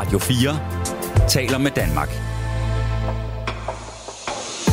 [0.00, 2.08] Radio 4 taler med Danmark.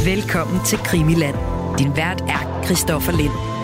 [0.05, 1.35] Velkommen til Krimiland.
[1.77, 3.56] Din vært er Christoffer Lind.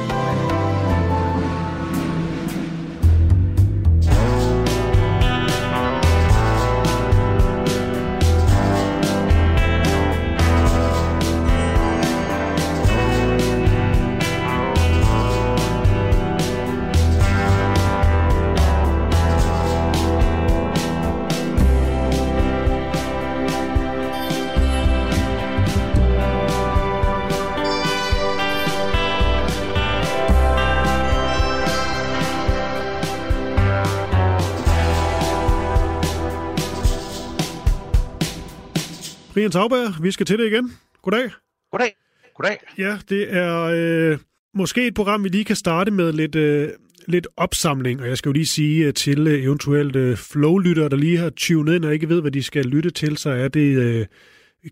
[39.43, 40.71] Brian Tauberg, vi skal til det igen.
[41.01, 41.31] Goddag.
[41.71, 41.95] Goddag.
[42.35, 42.57] Goddag.
[42.77, 44.17] Ja, det er øh,
[44.53, 46.69] måske et program, vi lige kan starte med lidt, øh,
[47.07, 48.01] lidt opsamling.
[48.01, 51.29] Og jeg skal jo lige sige øh, til øh, eventuelt øh, flow-lyttere, der lige har
[51.29, 54.05] tunet ind og ikke ved, hvad de skal lytte til, så er det øh,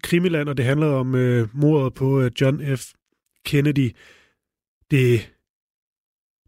[0.03, 2.85] Krimiland, og det handler om øh, mordet på øh, John F.
[3.45, 3.91] Kennedy.
[4.91, 5.31] Det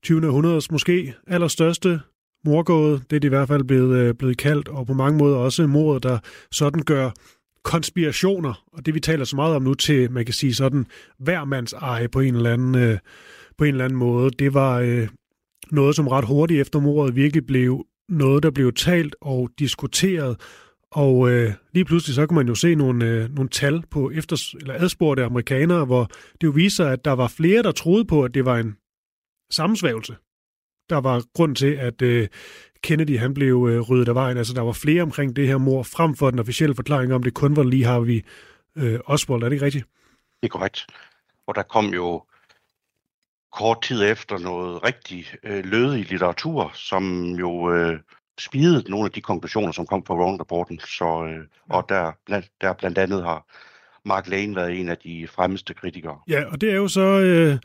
[0.03, 0.27] 20.
[0.27, 2.01] århundredes måske allerstørste
[2.45, 3.01] morgåde.
[3.09, 5.67] Det er det i hvert fald blevet, øh, blevet kaldt, og på mange måder også
[5.67, 6.19] mordet, der
[6.51, 7.11] sådan gør
[7.63, 10.85] konspirationer, og det vi taler så meget om nu til, man kan sige sådan,
[11.19, 12.97] hvermands eje på en eller anden, øh,
[13.57, 15.07] på en eller anden måde, det var øh,
[15.71, 20.39] noget, som ret hurtigt efter mordet virkelig blev noget, der blev talt og diskuteret,
[20.91, 24.55] og øh, lige pludselig så kunne man jo se nogle, øh, nogle tal på efter,
[24.61, 26.09] eller adspurgte amerikanere, hvor
[26.41, 28.75] det jo viser, at der var flere, der troede på, at det var en
[29.51, 30.15] sammensvævelse.
[30.89, 32.27] Der var grund til, at øh,
[32.83, 34.37] Kennedy han blev øh, ryddet af vejen.
[34.37, 37.33] Altså, der var flere omkring det her mor, frem for den officielle forklaring om, det
[37.33, 38.23] kun var lige har vi
[38.77, 39.43] øh, Oswald.
[39.43, 39.85] Er det ikke rigtigt?
[40.41, 40.85] Det er korrekt.
[41.47, 42.23] Og der kom jo
[43.53, 47.99] kort tid efter noget rigtig øh, lødig litteratur, som jo øh,
[48.39, 50.79] spidede nogle af de konklusioner, som kom fra Warren-rapporten.
[50.79, 53.45] Så, øh, og der, blandt, der blandt andet har
[54.05, 56.19] Mark Lane været en af de fremmeste kritikere.
[56.27, 57.01] Ja, og det er jo så...
[57.01, 57.57] Øh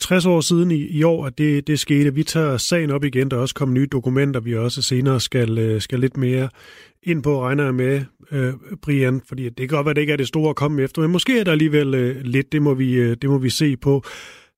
[0.00, 2.14] 60 år siden i, i år, at det, det skete.
[2.14, 3.30] Vi tager sagen op igen.
[3.30, 6.48] Der er også kommet nye dokumenter, vi også senere skal, øh, skal lidt mere
[7.02, 10.12] ind på, regner jeg med, øh, Brian, fordi det kan godt være, at det ikke
[10.12, 12.74] er det store at komme efter, men måske er der alligevel øh, lidt, det må,
[12.74, 14.04] vi, øh, det må vi se på.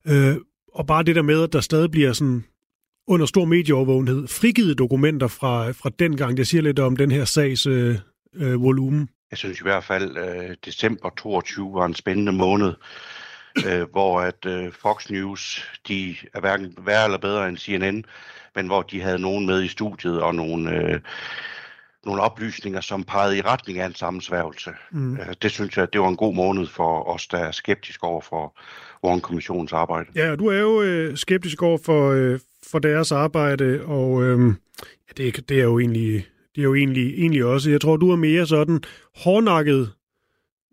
[0.07, 0.35] Øh,
[0.73, 2.43] og bare det der med, at der stadig bliver sådan
[3.07, 7.25] under stor medieovervågenhed, frigivet dokumenter fra, fra den gang, det siger lidt om den her
[7.25, 7.95] sags øh,
[8.35, 9.09] øh, volumen.
[9.31, 12.73] Jeg synes i hvert fald, øh, december 22 var en spændende måned
[13.65, 18.05] øh, hvor at øh, Fox News, de er hverken værre eller bedre end CNN,
[18.55, 20.99] men hvor de havde nogen med i studiet og nogle, øh,
[22.05, 24.71] nogle oplysninger, som pegede i retning af en sammensværgelse.
[24.91, 25.13] Mm.
[25.13, 28.21] Øh, det synes jeg, det var en god måned for os, der er skeptiske over
[28.21, 28.59] for
[29.03, 30.09] Warren-kommissionens arbejde.
[30.15, 32.39] Ja, du er jo øh, skeptisk over for, øh,
[32.71, 34.47] for deres arbejde, og øh,
[34.79, 36.25] ja, det, det er jo egentlig
[36.57, 37.69] det er jo egentlig, egentlig også.
[37.69, 38.81] Jeg tror, du er mere sådan
[39.15, 39.91] hårdnakket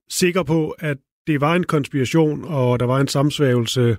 [0.09, 0.97] sikker på, at
[1.27, 3.97] det var en konspiration, og der var en samsvævelse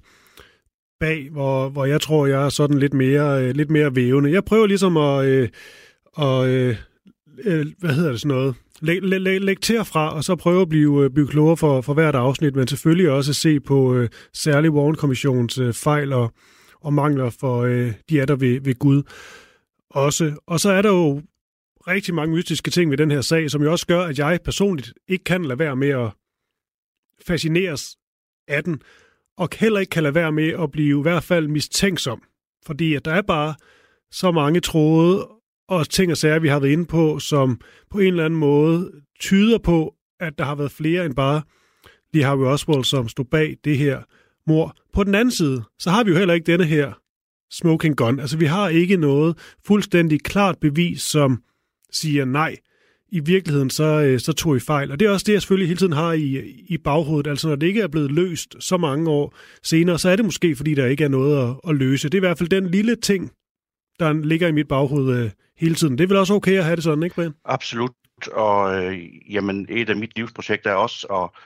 [1.00, 4.32] bag, hvor, hvor jeg tror, jeg er sådan lidt mere, øh, lidt mere vævende.
[4.32, 5.50] Jeg prøver ligesom at, øh,
[6.14, 6.78] og, øh,
[7.44, 10.62] øh, hvad hedder det sådan noget, læg, læg, læg, læg til fra, og så prøve
[10.62, 14.10] at blive, øh, blive klogere for, for hvert afsnit, men selvfølgelig også se på øh,
[14.34, 16.32] særlig Warren-kommissionens øh, fejl og,
[16.82, 19.04] og mangler for øh, de er der ved, ved Gud
[19.90, 20.34] også.
[20.48, 21.22] Og så er der jo
[21.88, 24.94] rigtig mange mystiske ting ved den her sag, som jo også gør, at jeg personligt
[25.08, 26.12] ikke kan lade være med at
[27.22, 27.98] fascineres
[28.48, 28.82] af den,
[29.38, 32.24] og heller ikke kan lade være med at blive i hvert fald mistænksom.
[32.66, 33.56] Fordi at der er bare
[34.12, 35.28] så mange tråde
[35.68, 38.92] og ting og sager, vi har været inde på, som på en eller anden måde
[39.20, 41.42] tyder på, at der har været flere end bare
[42.14, 44.04] Lee Harvey Oswald, som stod bag det her
[44.48, 44.76] mor.
[44.94, 46.94] På den anden side, så har vi jo heller ikke denne her
[47.52, 48.20] smoking gun.
[48.20, 51.44] Altså, vi har ikke noget fuldstændig klart bevis, som
[51.92, 52.56] siger nej
[53.16, 54.92] i virkeligheden, så, øh, så tog I fejl.
[54.92, 57.30] Og det er også det, jeg selvfølgelig hele tiden har i, i baghovedet.
[57.30, 60.56] Altså, når det ikke er blevet løst så mange år senere, så er det måske,
[60.56, 62.10] fordi der ikke er noget at, at løse.
[62.10, 63.32] Det er i hvert fald den lille ting,
[64.00, 65.98] der ligger i mit baghoved øh, hele tiden.
[65.98, 67.34] Det er vel også okay at have det sådan, ikke, Brian?
[67.46, 67.92] Absolut.
[68.34, 69.00] Og øh,
[69.34, 71.42] jamen, et af mit livsprojekter er også at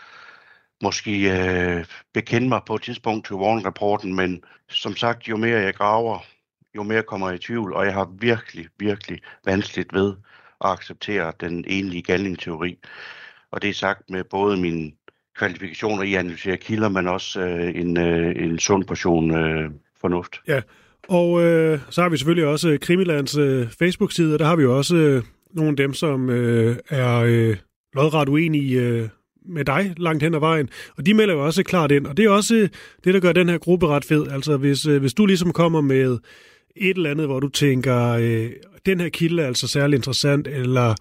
[0.84, 5.74] måske øh, bekende mig på et tidspunkt til Warren-rapporten, men som sagt, jo mere jeg
[5.74, 6.20] graver,
[6.76, 10.14] jo mere kommer jeg i tvivl, og jeg har virkelig, virkelig vanskeligt ved
[10.66, 12.78] at acceptere den enlige galningteori.
[13.52, 14.94] Og det er sagt med både min
[15.38, 19.70] kvalifikationer i at analysere kilder, men også øh, en, øh, en sund portion øh,
[20.02, 20.42] fornuft.
[20.48, 20.62] Ja,
[21.10, 24.64] og øh, så har vi selvfølgelig også øh, Krimilands øh, Facebook-side, og der har vi
[24.64, 25.24] jo også øh,
[25.54, 27.58] nogle af dem, som øh, er øh,
[27.94, 29.10] lodret uenige øh,
[29.46, 30.70] med dig langt hen ad vejen.
[30.98, 32.70] Og de melder jo også klart ind, og det er også øh,
[33.04, 34.28] det, der gør den her gruppe ret fed.
[34.28, 36.18] Altså hvis, øh, hvis du ligesom kommer med
[36.80, 38.52] et eller andet, hvor du tænker, øh,
[38.86, 40.96] den her kilde er altså særlig interessant, eller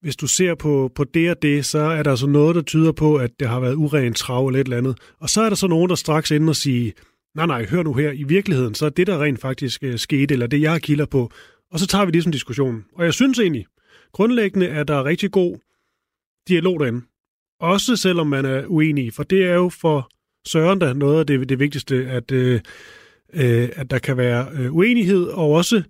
[0.00, 2.92] hvis du ser på, på det og det, så er der så noget, der tyder
[2.92, 4.98] på, at det har været urent trav eller et eller andet.
[5.20, 6.92] Og så er der så nogen, der straks ender og siger,
[7.34, 10.32] nej, nej, hør nu her, i virkeligheden, så er det, der rent faktisk øh, skete,
[10.32, 11.30] eller det, jeg har kilder på.
[11.72, 12.84] Og så tager vi ligesom diskussionen.
[12.94, 13.66] Og jeg synes egentlig,
[14.12, 15.58] grundlæggende er der rigtig god
[16.48, 17.00] dialog derinde.
[17.60, 20.08] Også selvom man er uenig, for det er jo for
[20.46, 22.60] Søren der noget af det, det vigtigste, at, øh,
[23.32, 25.82] øh, at der kan være øh, uenighed, og også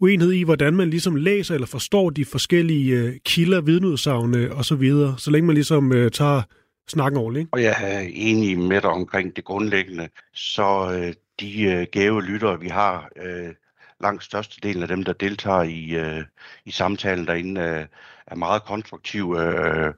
[0.00, 4.64] uenighed i, hvordan man ligesom læser eller forstår de forskellige øh, kilder, vidneudsagne øh, og
[4.64, 6.42] så videre, så længe man ligesom øh, tager
[6.88, 7.42] snakken ordentligt.
[7.42, 7.54] Ikke?
[7.54, 12.60] Og jeg er enig med dig omkring det grundlæggende, så øh, de øh, gave lyttere,
[12.60, 13.54] vi har, øh,
[14.00, 16.24] langt størstedelen af dem, der deltager i, øh,
[16.64, 17.86] i samtalen derinde, øh,
[18.26, 19.42] er meget konstruktive.
[19.42, 19.92] Øh,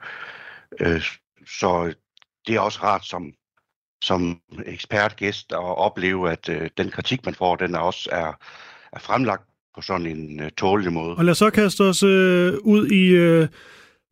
[0.81, 1.03] øh,
[1.47, 1.95] så
[2.47, 3.33] det er også rart som,
[4.03, 8.39] som ekspertgæst og opleve, at øh, den kritik, man får, den også er,
[8.93, 9.43] er fremlagt
[9.75, 11.17] på sådan en øh, tålelig måde.
[11.17, 13.49] Og lad os så kaste os øh, ud i øh,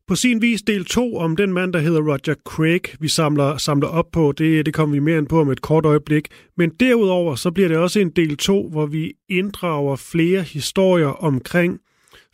[0.08, 3.88] på sin vis del 2 om den mand, der hedder Roger Craig, vi samler, samler
[3.88, 4.32] op på.
[4.32, 6.28] Det, det kommer vi mere ind på om et kort øjeblik.
[6.56, 11.78] Men derudover så bliver det også en del 2, hvor vi inddrager flere historier omkring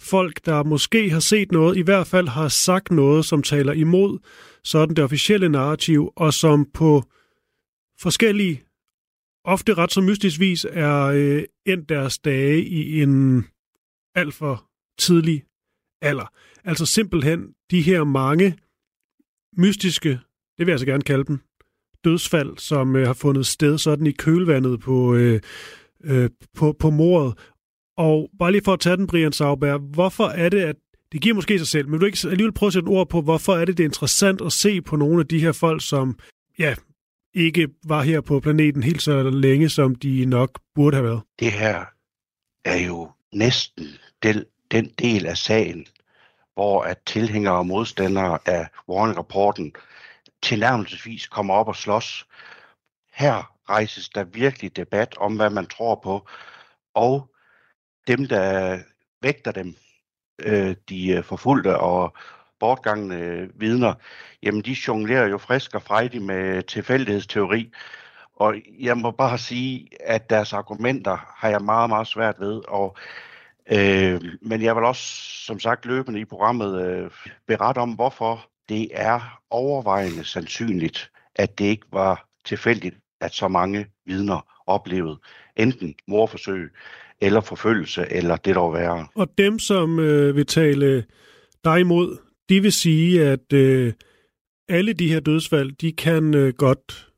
[0.00, 4.19] folk, der måske har set noget, i hvert fald har sagt noget, som taler imod
[4.64, 7.05] sådan det officielle narrativ, og som på
[8.02, 8.62] forskellige,
[9.44, 13.47] ofte ret så mystisk vis, er øh, endt deres dage i en
[14.14, 14.67] alt for
[14.99, 15.44] tidlig
[16.02, 16.32] alder.
[16.64, 18.58] Altså simpelthen de her mange
[19.56, 20.20] mystiske, det
[20.58, 21.38] vil jeg altså gerne kalde dem,
[22.05, 25.41] dødsfald, som øh, har fundet sted sådan i kølvandet på, øh,
[26.05, 27.38] øh, på, på mordet.
[27.97, 30.76] Og bare lige for at tage den, Brian Sauberg, hvorfor er det, at
[31.12, 33.20] det giver måske sig selv, men vil du ikke alligevel prøve at sætte ord på,
[33.20, 36.19] hvorfor er det, det er interessant at se på nogle af de her folk, som
[36.58, 36.75] ja,
[37.35, 41.23] ikke var her på planeten helt så længe, som de nok burde have været?
[41.38, 41.85] Det her
[42.65, 43.87] er jo næsten
[44.23, 45.87] den, den del af sagen,
[46.55, 49.73] hvor at tilhængere og modstandere af Warren-rapporten
[50.43, 52.27] tilnærmelsesvis kommer op og slås.
[53.12, 56.29] Her rejses der virkelig debat om, hvad man tror på,
[56.94, 57.31] og
[58.06, 58.79] dem, der
[59.23, 59.75] vægter dem,
[60.43, 62.17] øh, de forfulgte og
[62.61, 63.95] bortgangne øh, vidner,
[64.43, 67.73] jamen de jonglerer jo frisk og frejdig med tilfældighedsteori,
[68.37, 72.97] og jeg må bare sige, at deres argumenter har jeg meget, meget svært ved, og
[73.73, 75.03] Øh, men jeg vil også,
[75.47, 77.11] som sagt, løbende i programmet øh,
[77.47, 83.87] berette om, hvorfor det er overvejende sandsynligt, at det ikke var tilfældigt, at så mange
[84.07, 85.19] vidner oplevede
[85.57, 86.73] enten morforsøg
[87.21, 89.07] eller forfølgelse, eller det der værre.
[89.15, 91.05] Og dem, som øh, vil tale
[91.65, 92.19] dig imod,
[92.50, 93.93] det vil sige, at øh,
[94.69, 97.08] alle de her dødsfald, de kan øh, godt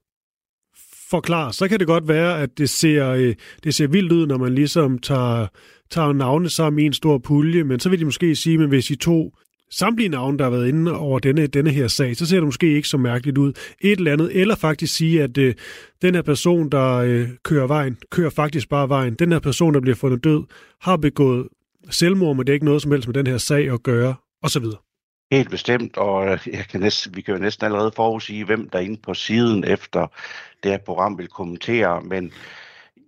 [1.11, 1.53] forklare.
[1.53, 3.35] Så kan det godt være, at det ser, øh,
[3.65, 5.47] det ser vildt ud, når man ligesom tager
[5.91, 8.91] tager navne sammen i en stor pulje, men så vil de måske sige, at hvis
[8.91, 9.37] I to
[9.71, 12.75] samtlige navne, der har været inde over denne, denne her sag, så ser det måske
[12.75, 13.53] ikke så mærkeligt ud.
[13.81, 15.55] Et eller andet, eller faktisk sige, at øh,
[16.03, 19.15] den her person, der øh, kører vejen, kører faktisk bare vejen.
[19.15, 20.43] Den her person, der bliver fundet død,
[20.81, 21.49] har begået
[21.91, 24.65] selvmord, men det er ikke noget som helst med den her sag at gøre, osv.
[25.33, 28.83] Helt bestemt, og jeg kan næsten, vi kan jo næsten allerede forudsige, hvem der er
[28.83, 30.07] inde på siden efter
[30.63, 32.33] det her program vil kommentere, men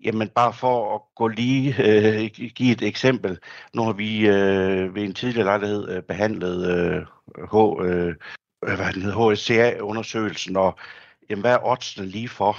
[0.04, 3.38] Jamen bare for at gå lige øh, give et eksempel.
[3.74, 7.02] Nu har vi øh, ved en tidligere lejlighed øh, behandlet øh,
[7.52, 8.14] H, øh,
[8.60, 10.78] hvad hedder, HSCA-undersøgelsen, og
[11.30, 12.56] jamen, hvad er oddsene lige for,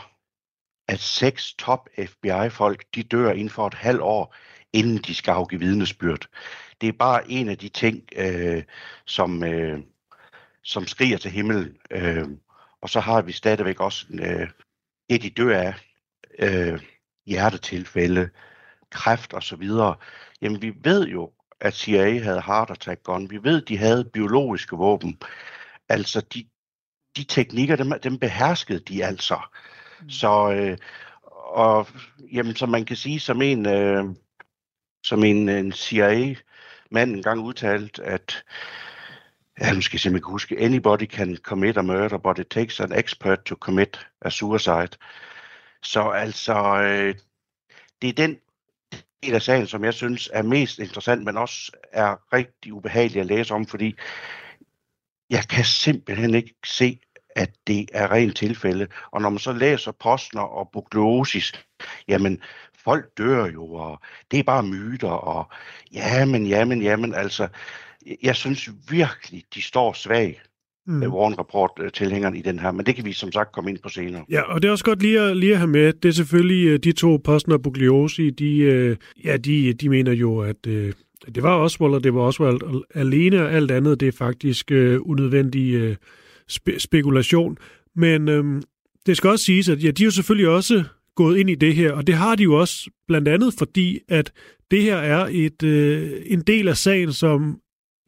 [0.88, 4.36] at seks top FBI-folk, de dør inden for et halvt år,
[4.74, 6.28] inden de skal afgive vidnesbyrd.
[6.82, 8.64] Det er bare en af de ting, øh,
[9.06, 9.80] som, øh,
[10.64, 11.78] som skriger til himlen.
[11.92, 12.28] Øh,
[12.82, 14.50] og så har vi stadigvæk også øh,
[15.10, 15.74] det, de dør af.
[16.40, 16.82] Øh,
[17.26, 18.30] hjertetilfælde,
[18.92, 19.70] kræft osv.,
[20.42, 23.30] jamen vi ved jo, at CIA havde heart attack gun.
[23.30, 25.20] Vi ved, de havde biologiske våben.
[25.90, 26.46] Altså de,
[27.18, 29.40] de teknikker, dem, dem beherskede de altså.
[30.02, 30.10] Mm.
[30.10, 30.78] Så, øh,
[31.46, 31.88] og
[32.34, 34.06] jamen, som man kan sige, som en, øh,
[35.04, 35.72] som en, en
[36.90, 38.44] CIA-mand engang udtalt, at
[39.62, 40.60] Ja, nu skal jeg simpelthen huske.
[40.60, 44.98] Anybody can commit a murder, but it takes an expert to commit a suicide.
[45.84, 47.16] Så altså, øh,
[48.02, 48.38] det er den
[49.24, 53.26] del af sagen, som jeg synes er mest interessant, men også er rigtig ubehagelig at
[53.26, 53.96] læse om, fordi
[55.30, 57.00] jeg kan simpelthen ikke se,
[57.36, 58.88] at det er rent tilfælde.
[59.12, 61.52] Og når man så læser Postner og Buglosis,
[62.08, 62.42] jamen,
[62.86, 64.00] folk dør jo, og
[64.32, 65.48] det er bare myter, og
[65.94, 67.48] jamen, jamen, jamen, altså,
[68.24, 70.42] jeg synes virkelig, de står svag
[70.88, 71.04] mm.
[71.04, 74.26] Warren Report-tilhængeren i den her, men det kan vi som sagt komme ind på senere.
[74.30, 76.84] Ja, og det er også godt lige at, lige at have med, det er selvfølgelig
[76.84, 80.66] de to, Posten og Bugliosi, de, ja, de, de mener jo, at
[81.36, 85.98] det var Oswald, og det var Oswald alene, og alt andet, det er faktisk unødvendig
[86.52, 87.58] spe- spekulation.
[87.96, 88.62] Men øhm,
[89.06, 90.84] det skal også siges, at ja, de er jo selvfølgelig også
[91.16, 94.32] gået ind i det her, og det har de jo også blandt andet fordi, at
[94.72, 97.60] det her er et, øh, en del af sagen, som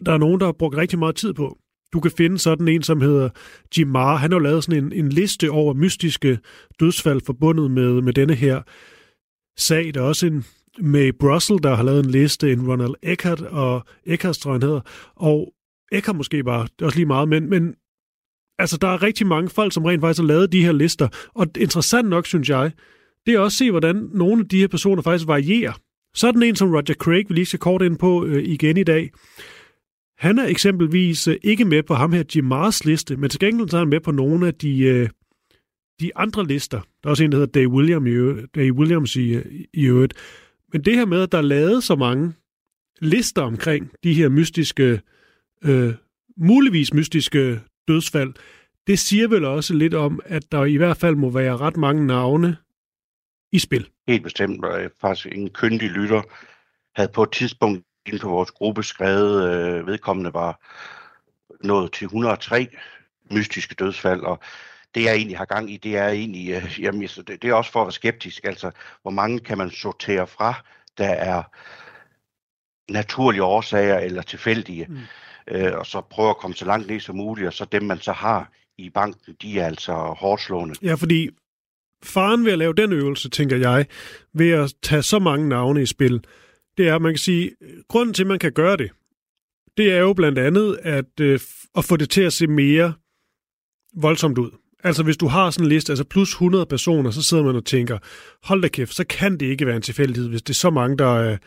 [0.06, 1.58] der er nogen, der har brugt rigtig meget tid på.
[1.94, 3.30] Du kan finde sådan en, som hedder
[3.78, 4.16] Jim Marr.
[4.16, 6.40] Han har jo lavet sådan en, en liste over mystiske
[6.80, 8.62] dødsfald forbundet med, med denne her
[9.58, 9.94] sag.
[9.94, 10.46] Der er også en
[10.80, 14.82] May Brussel, der har lavet en liste, en Ronald Eckert, og Eckert, tror han hedder,
[15.16, 15.54] og
[15.92, 17.76] Eckert måske bare, det er også lige meget, men, men
[18.60, 21.48] altså, der er rigtig mange folk, som rent faktisk har lavet de her lister, og
[21.58, 22.72] interessant nok, synes jeg,
[23.28, 25.74] det er også at se, hvordan nogle af de her personer faktisk varierer.
[26.16, 29.12] Sådan en som Roger Craig, vi lige skal kort ind på øh, igen i dag,
[30.18, 33.70] han er eksempelvis øh, ikke med på ham her Jim Mars liste, men til gengæld
[33.70, 35.10] så er han med på nogle af de, øh,
[36.00, 36.80] de andre lister.
[36.80, 38.06] Der er også en, der hedder Dave, William,
[38.56, 40.14] Dave Williams i, øh, i øvrigt.
[40.74, 42.34] Men det her med, at der er lavet så mange
[43.02, 45.02] lister omkring de her mystiske,
[45.64, 45.94] øh,
[46.38, 48.34] muligvis mystiske dødsfald,
[48.88, 52.08] det siger vel også lidt om, at der i hvert fald må være ret mange
[52.08, 52.58] navne
[53.52, 53.90] i spil.
[54.08, 54.66] Helt bestemt.
[55.02, 56.22] Faktisk en kyndig lytter
[56.96, 60.62] havde på et tidspunkt inden for vores gruppe skrevet, øh, vedkommende var
[61.64, 62.68] nået til 103
[63.32, 64.40] mystiske dødsfald, og
[64.96, 67.72] det jeg egentlig har gang i, det er egentlig, øh, jamen, det, det er også
[67.72, 70.54] for at være skeptisk, altså hvor mange kan man sortere fra,
[70.98, 71.44] der er
[72.92, 74.86] naturlige årsager eller tilfældige.
[74.90, 74.98] Mm
[75.48, 78.00] øh, og så prøve at komme så langt ned som muligt, og så dem, man
[78.00, 80.76] så har i banken, de er altså hårdt slående.
[80.82, 81.30] Ja, fordi
[82.04, 83.86] faren ved at lave den øvelse, tænker jeg,
[84.34, 86.24] ved at tage så mange navne i spil,
[86.78, 87.52] det er, at man kan sige,
[87.88, 88.92] grunden til, at man kan gøre det,
[89.78, 91.40] det er jo blandt andet at, øh,
[91.78, 92.94] at få det til at se mere
[93.96, 94.52] voldsomt ud.
[94.84, 97.66] Altså hvis du har sådan en liste, altså plus 100 personer, så sidder man og
[97.66, 97.98] tænker,
[98.44, 100.98] hold da kæft, så kan det ikke være en tilfældighed, hvis det er så mange,
[100.98, 101.38] der, øh,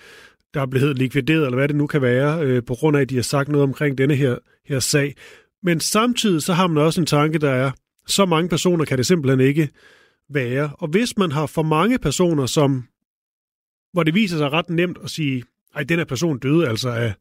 [0.54, 3.11] der er blevet likvideret, eller hvad det nu kan være, øh, på grund af, at
[3.11, 5.14] de har sagt noget omkring denne her, her sag.
[5.62, 7.71] Men samtidig så har man også en tanke, der er,
[8.07, 9.69] så mange personer kan det simpelthen ikke
[10.31, 10.71] være.
[10.79, 12.85] Og hvis man har for mange personer, som,
[13.93, 15.45] hvor det viser sig ret nemt at sige,
[15.75, 17.15] ej, den her person døde altså af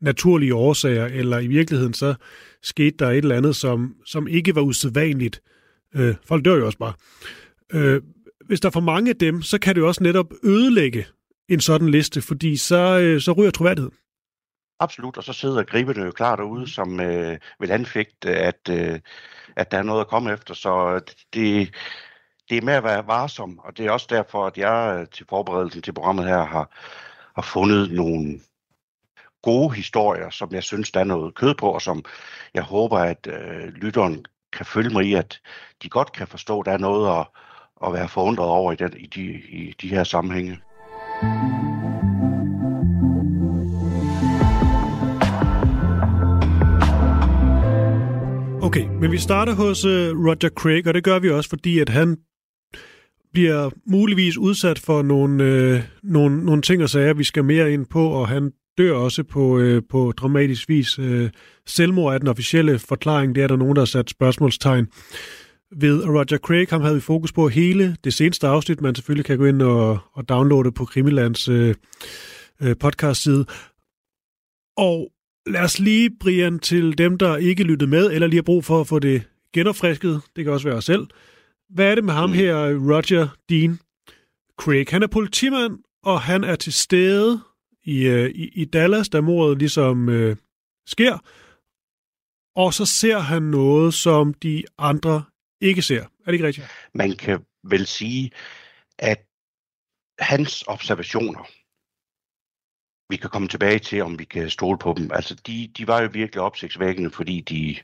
[0.00, 2.14] naturlige årsager, eller i virkeligheden så
[2.62, 5.42] skete der et eller andet, som, som ikke var usædvanligt.
[5.94, 6.92] Øh, folk dør jo også bare.
[7.72, 8.02] Øh,
[8.46, 11.06] hvis der er for mange af dem, så kan det jo også netop ødelægge
[11.48, 13.96] en sådan liste, fordi så, øh, så ryger troværdigheden.
[14.80, 19.00] Absolut, og så sidder griberne jo klar derude, som øh, vil anfægte, at, øh,
[19.56, 20.54] at der er noget at komme efter.
[20.54, 21.00] Så
[21.34, 21.70] det,
[22.50, 25.26] det er med at være varsom, og det er også derfor, at jeg øh, til
[25.28, 26.70] forberedelsen til programmet her har,
[27.34, 28.40] har fundet nogle
[29.42, 32.04] gode historier, som jeg synes, der er noget kød på, og som
[32.54, 35.40] jeg håber, at øh, lytteren kan følge mig i, at
[35.82, 37.26] de godt kan forstå, at der er noget at,
[37.86, 40.58] at være forundret over i, den, i, de, i de her sammenhænge.
[48.62, 51.88] Okay, men vi starter hos øh, Roger Craig, og det gør vi også, fordi at
[51.88, 52.16] han
[53.32, 57.86] bliver muligvis udsat for nogle, øh, nogle, nogle ting og sager, vi skal mere ind
[57.86, 60.98] på, og han dør også på, øh, på dramatisk vis.
[60.98, 61.30] Øh,
[61.66, 64.86] selvmord er den officielle forklaring, det er der nogen, der har sat spørgsmålstegn
[65.76, 66.66] ved Roger Craig.
[66.70, 69.98] Ham havde vi fokus på hele det seneste afsnit, man selvfølgelig kan gå ind og,
[70.12, 71.74] og downloade på Krimilands øh,
[72.62, 73.44] øh, podcast-side.
[74.76, 75.12] Og
[75.46, 78.80] lad os lige, Brian, til dem, der ikke lyttede med, eller lige har brug for
[78.80, 79.22] at få det
[79.54, 81.06] genopfrisket, det kan også være os selv.
[81.70, 82.54] Hvad er det med ham her,
[82.90, 83.78] Roger Dean
[84.56, 84.86] Craig?
[84.90, 87.40] Han er politimand, og han er til stede
[87.84, 90.36] i, øh, i, i Dallas, da mordet ligesom øh,
[90.86, 91.18] sker.
[92.56, 95.24] Og så ser han noget, som de andre
[95.60, 96.02] ikke ser.
[96.02, 96.66] Er det ikke rigtigt?
[96.94, 98.30] Man kan vel sige,
[98.98, 99.26] at
[100.18, 101.44] hans observationer,
[103.12, 105.10] vi kan komme tilbage til, om vi kan stole på dem.
[105.12, 107.76] Altså, de, de var jo virkelig opsigtsvækkende, fordi de,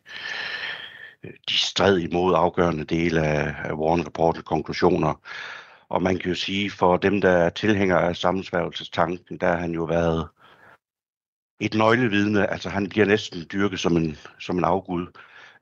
[1.25, 5.14] Øh, de stred imod afgørende dele af, af Warren Reportens konklusioner.
[5.88, 9.73] Og man kan jo sige, for dem, der er tilhængere af sammensværgelsestanken, der har han
[9.73, 10.28] jo været
[11.61, 12.50] et nøglevidne.
[12.50, 15.06] Altså, han bliver næsten dyrket som en, som en afgud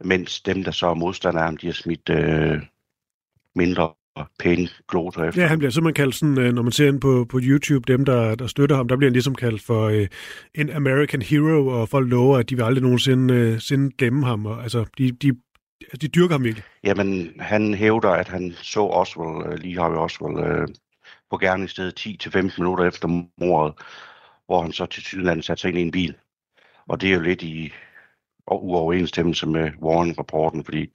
[0.00, 2.62] mens dem, der så er modstandere ham, de har smidt øh,
[3.54, 3.94] mindre
[4.38, 5.42] pæne gloter efter.
[5.42, 8.04] Ja, han bliver simpelthen kaldt sådan, øh, når man ser ind på, på YouTube, dem
[8.04, 10.06] der, der støtter ham, der bliver han ligesom kaldt for øh,
[10.54, 14.46] en American hero, og folk lover, at de vil aldrig nogensinde øh, sinde glemme ham.
[14.46, 15.28] Og, altså, de, de,
[15.80, 16.64] altså, de dyrker ham virkelig.
[16.84, 20.68] Jamen, han hævder, at han så Oswald, øh, lige Harvey Oswald, øh,
[21.30, 23.08] på gerningsstedet 10-15 minutter efter
[23.40, 23.74] mordet,
[24.46, 26.14] hvor han så til Sydland satte sig ind i en bil.
[26.88, 27.72] Og det er jo lidt i,
[28.46, 30.90] og uoverensstemmelse med Warren-rapporten, fordi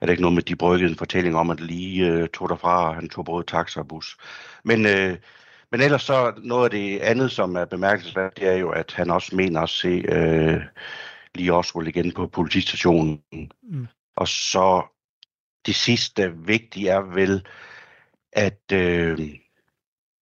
[0.00, 2.92] er det ikke noget med, de bryggede en fortælling om, at lige øh, tog derfra,
[2.92, 4.16] han tog både taxa og bus.
[4.64, 5.16] Men, øh,
[5.72, 9.10] men ellers så noget af det andet, som er bemærkelsesværdigt, det er jo, at han
[9.10, 10.62] også mener at se øh,
[11.34, 13.22] lige Oswald igen på politistationen.
[13.62, 13.86] Mm.
[14.16, 14.82] Og så
[15.66, 17.46] det sidste vigtige er vel,
[18.32, 19.18] at øh,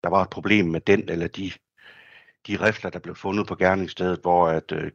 [0.02, 1.52] der var et problem med den, eller de,
[2.47, 4.90] de rifler, der blev fundet på gerningsstedet, hvor at øh,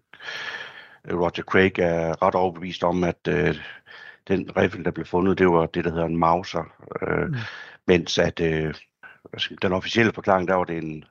[1.12, 3.56] Roger Craig er ret overbevist om, at øh,
[4.28, 6.74] den riffel, der blev fundet, det var det, der hedder en Mauser.
[7.02, 7.36] Øh, mm.
[7.88, 8.74] Mens at øh,
[9.62, 11.04] den officielle forklaring, der var det en,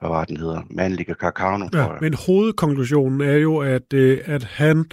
[0.00, 1.68] hvad var den hedder, mandlige Carcano.
[1.72, 4.84] Ja, men hovedkonklusionen er jo, at, øh, at han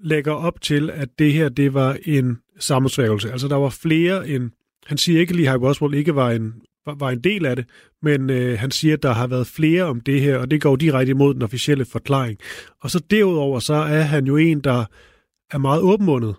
[0.00, 3.32] lægger op til, at det her, det var en sammensværgelse.
[3.32, 4.50] Altså, der var flere end...
[4.86, 6.54] Han siger ikke lige, at Oswald ikke var en,
[6.86, 7.64] var, var en del af det,
[8.02, 10.76] men øh, han siger, at der har været flere om det her, og det går
[10.76, 12.38] direkte imod den officielle forklaring.
[12.80, 14.84] Og så derudover, så er han jo en, der
[15.50, 16.34] er meget åbenmundet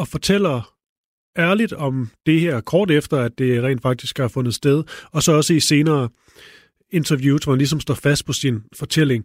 [0.00, 0.74] og fortæller
[1.38, 5.32] ærligt om det her kort efter, at det rent faktisk har fundet sted, og så
[5.32, 6.08] også i senere
[6.90, 9.24] interviews, hvor han ligesom står fast på sin fortælling.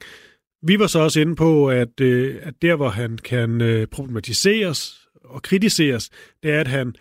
[0.63, 5.07] Vi var så også inde på, at, øh, at der, hvor han kan øh, problematiseres
[5.23, 6.09] og kritiseres,
[6.43, 6.95] det er, at han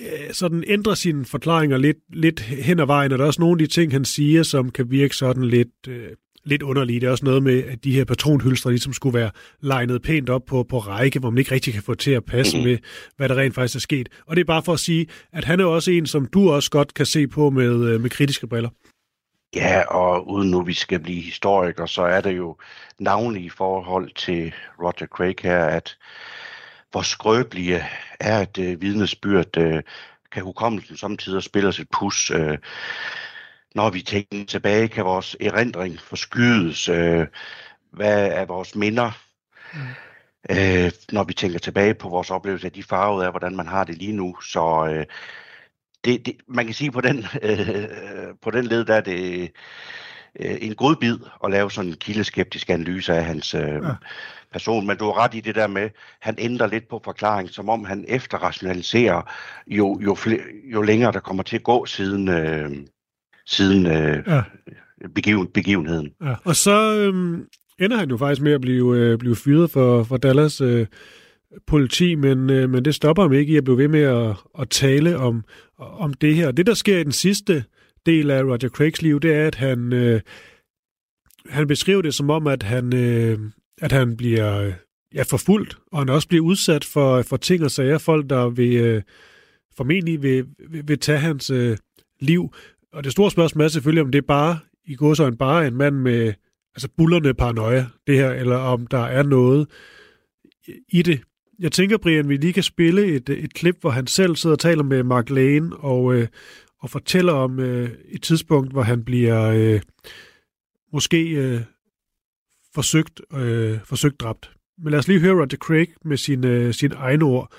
[0.00, 3.54] øh, sådan ændrer sine forklaringer lidt, lidt hen ad vejen, og der er også nogle
[3.54, 6.08] af de ting, han siger, som kan virke sådan lidt, øh,
[6.44, 7.00] lidt underlige.
[7.00, 9.30] Det er også noget med, at de her patronhylstre ligesom skulle være
[9.60, 12.56] legnet pænt op på, på række, hvor man ikke rigtig kan få til at passe
[12.56, 12.64] mm.
[12.64, 12.78] med,
[13.16, 14.08] hvad der rent faktisk er sket.
[14.26, 16.70] Og det er bare for at sige, at han er også en, som du også
[16.70, 18.70] godt kan se på med, øh, med kritiske briller.
[19.54, 22.56] Ja, og uden nu vi skal blive historikere, så er det jo
[22.98, 25.96] navnlig i forhold til Roger Craig her, at
[26.90, 27.84] hvor skrøbelige
[28.20, 29.82] er et øh, vidnesbyrd, øh,
[30.32, 32.30] kan hukommelsen samtidig spille os et pus.
[32.30, 32.58] Øh,
[33.74, 36.88] når vi tænker tilbage, kan vores erindring forskydes.
[36.88, 37.26] Øh,
[37.92, 39.10] hvad er vores minder?
[39.74, 39.80] Mm.
[40.50, 43.84] Øh, når vi tænker tilbage på vores oplevelse af de farver af, hvordan man har
[43.84, 44.40] det lige nu.
[44.40, 45.06] Så øh,
[46.04, 47.88] det, det, man kan sige på den, øh,
[48.42, 49.52] på den led, der er det
[50.40, 53.94] øh, en god bid at lave sådan en kildeskeptisk analyse af hans øh, ja.
[54.52, 54.86] person.
[54.86, 57.84] Men du har ret i det der med, han ændrer lidt på forklaring, som om
[57.84, 59.22] han efterrationaliserer,
[59.66, 62.70] jo, jo, flere, jo længere der kommer til at gå siden, øh,
[63.46, 64.42] siden øh, ja.
[65.14, 66.10] begiven, begivenheden.
[66.22, 66.34] Ja.
[66.44, 67.38] Og så øh,
[67.80, 70.86] ender han jo faktisk med at blive, øh, blive fyret for, for Dallas øh,
[71.66, 74.70] politi, men, øh, men det stopper ham ikke i at blive ved med at, at
[74.70, 75.44] tale om,
[75.78, 76.50] om det her.
[76.50, 77.64] Det, der sker i den sidste
[78.06, 80.20] del af Roger Craigs liv, det er, at han, øh,
[81.48, 83.38] han beskriver det som om, at han, øh,
[83.80, 84.72] at han bliver
[85.14, 87.98] ja, forfulgt, og han også bliver udsat for, for ting og sager.
[87.98, 89.02] Folk, der vil, øh,
[89.76, 91.76] formentlig vil, vil, vil tage hans øh,
[92.20, 92.54] liv.
[92.92, 95.66] Og det store spørgsmål er selvfølgelig, om det er bare, i går så en bare
[95.66, 96.32] en mand med
[96.74, 99.66] altså bullerne paranoia, det her, eller om der er noget
[100.88, 101.20] i det.
[101.58, 104.60] Jeg tænker, Brian, vi lige kan spille et, et klip, hvor han selv sidder og
[104.60, 106.28] taler med Mark Lane, og, øh,
[106.78, 109.80] og fortæller om øh, et tidspunkt, hvor han bliver øh,
[110.92, 111.60] måske øh,
[112.74, 114.50] forsøgt, øh, forsøgt dræbt.
[114.78, 117.52] Men lad os lige høre Roger Craig med sin, øh, sin egne ord.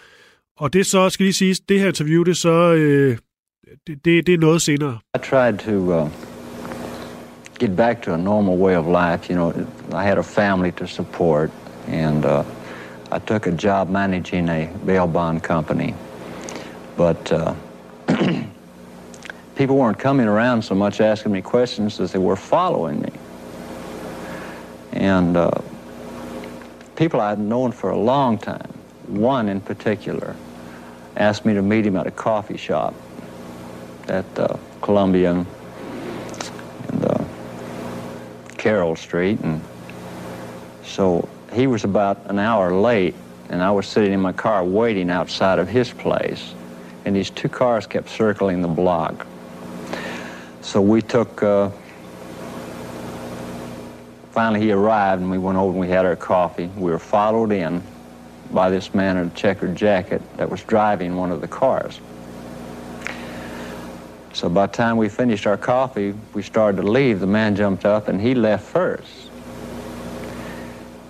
[0.57, 3.17] Og det så, skal lige sige, det her interview, det så, øh,
[3.87, 4.99] det, det, det er noget senere.
[5.15, 6.09] I tried to uh,
[7.59, 9.29] get back to a normal way of life.
[9.29, 9.53] You know,
[9.93, 11.51] I had a family to support,
[11.87, 12.43] and uh,
[13.11, 15.93] I took a job managing a bail bond company.
[16.97, 17.53] But uh,
[19.55, 23.11] people weren't coming around so much asking me questions as they were following me.
[24.91, 25.51] And uh,
[26.95, 28.73] people I had known for a long time,
[29.07, 30.35] one in particular,
[31.15, 32.93] asked me to meet him at a coffee shop
[34.07, 35.45] at uh, Columbia
[36.89, 37.23] and uh,
[38.57, 39.39] Carroll Street.
[39.41, 39.61] And
[40.83, 43.15] so he was about an hour late,
[43.49, 46.53] and I was sitting in my car waiting outside of his place.
[47.05, 49.27] And these two cars kept circling the block.
[50.61, 51.69] So we took, uh,
[54.31, 56.67] finally he arrived and we went over and we had our coffee.
[56.77, 57.83] We were followed in
[58.51, 61.99] by this man in a checkered jacket that was driving one of the cars.
[64.33, 67.19] So by the time we finished our coffee, we started to leave.
[67.19, 69.29] The man jumped up and he left first.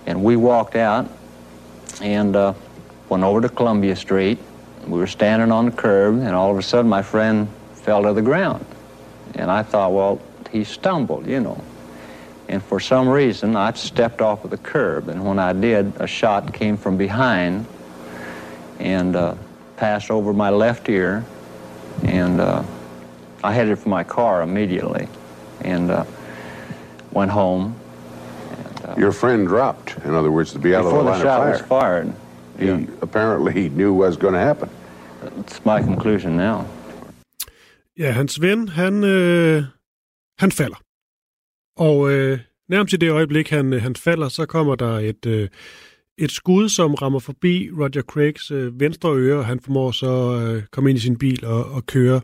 [0.06, 1.10] And we walked out
[2.02, 2.52] and uh,
[3.08, 4.38] went over to Columbia Street.
[4.86, 8.12] We were standing on the curb, and all of a sudden my friend fell to
[8.12, 8.66] the ground.
[9.34, 11.64] And I thought, well, he stumbled, you know.
[12.48, 16.06] And for some reason, I stepped off of the curb, and when I did, a
[16.06, 17.66] shot came from behind
[18.78, 19.34] and uh,
[19.78, 21.24] passed over my left ear,
[22.02, 22.62] and uh,
[23.48, 25.06] I headed for my car immediately
[25.60, 26.04] and uh,
[27.18, 27.64] went home.
[28.88, 29.88] uh, your friend dropped.
[30.04, 31.68] In other words, to be out of the before line the shot of was fire.
[31.68, 32.12] fired.
[32.58, 32.86] He Yeah.
[33.02, 34.68] apparently knew what was going to happen.
[35.40, 36.64] It's my conclusion now.
[37.98, 39.62] Ja, hans ven, han, øh,
[40.38, 40.76] han falder.
[41.76, 45.48] Og øh, nærmest i det øjeblik, han, øh, han falder, så kommer der et, øh,
[46.18, 50.62] et skud, som rammer forbi Roger Craigs øh, venstre øre, og han formår så øh,
[50.72, 52.20] komme ind i sin bil og, og køre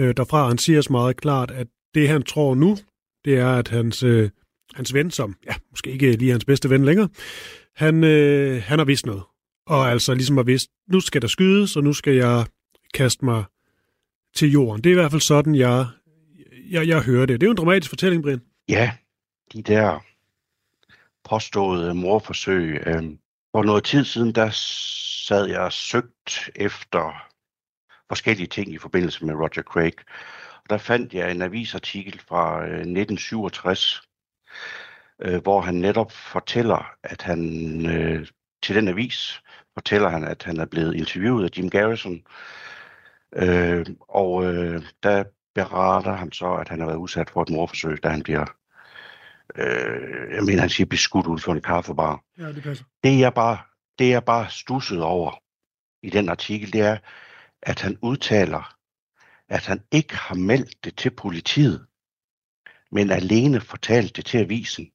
[0.00, 0.48] øh, derfra.
[0.48, 2.76] Han siger så meget klart, at det han tror nu,
[3.24, 4.30] det er, at hans, øh,
[4.74, 7.08] hans ven, som ja, måske ikke lige hans bedste ven længere,
[7.76, 9.22] han, øh, han har vidst noget.
[9.66, 12.46] Og altså ligesom har vidst, nu skal der skydes, og nu skal jeg
[12.94, 13.44] kaste mig
[14.34, 14.84] til jorden.
[14.84, 15.86] Det er i hvert fald sådan, jeg,
[16.70, 17.40] jeg, jeg hører det.
[17.40, 18.42] Det er jo en dramatisk fortælling, Brian.
[18.68, 18.92] Ja,
[19.52, 20.04] de der
[21.24, 22.82] påståede morforsøg.
[22.86, 23.02] Øh,
[23.52, 24.50] for noget tid siden, der
[25.26, 27.29] sad jeg søgt efter
[28.10, 29.94] forskellige ting i forbindelse med Roger Craig.
[30.62, 34.02] Og der fandt jeg en avisartikel fra øh, 1967,
[35.22, 37.40] øh, hvor han netop fortæller, at han
[37.86, 38.26] øh,
[38.62, 39.42] til den avis
[39.74, 42.22] fortæller han, at han er blevet interviewet af Jim Garrison.
[43.36, 48.02] Øh, og øh, der beretter han så, at han har været udsat for et morforsøg,
[48.02, 48.46] da han bliver
[49.56, 52.20] øh, jeg mener, han siger beskudt ud for en kaffebar.
[52.38, 52.84] Ja, det passer.
[53.04, 53.58] Det jeg bare,
[53.98, 55.42] det jeg bare stusset over
[56.02, 56.96] i den artikel, det er,
[57.62, 58.74] at han udtaler,
[59.48, 61.86] at han ikke har meldt det til politiet,
[62.92, 64.90] men alene fortalt det til avisen.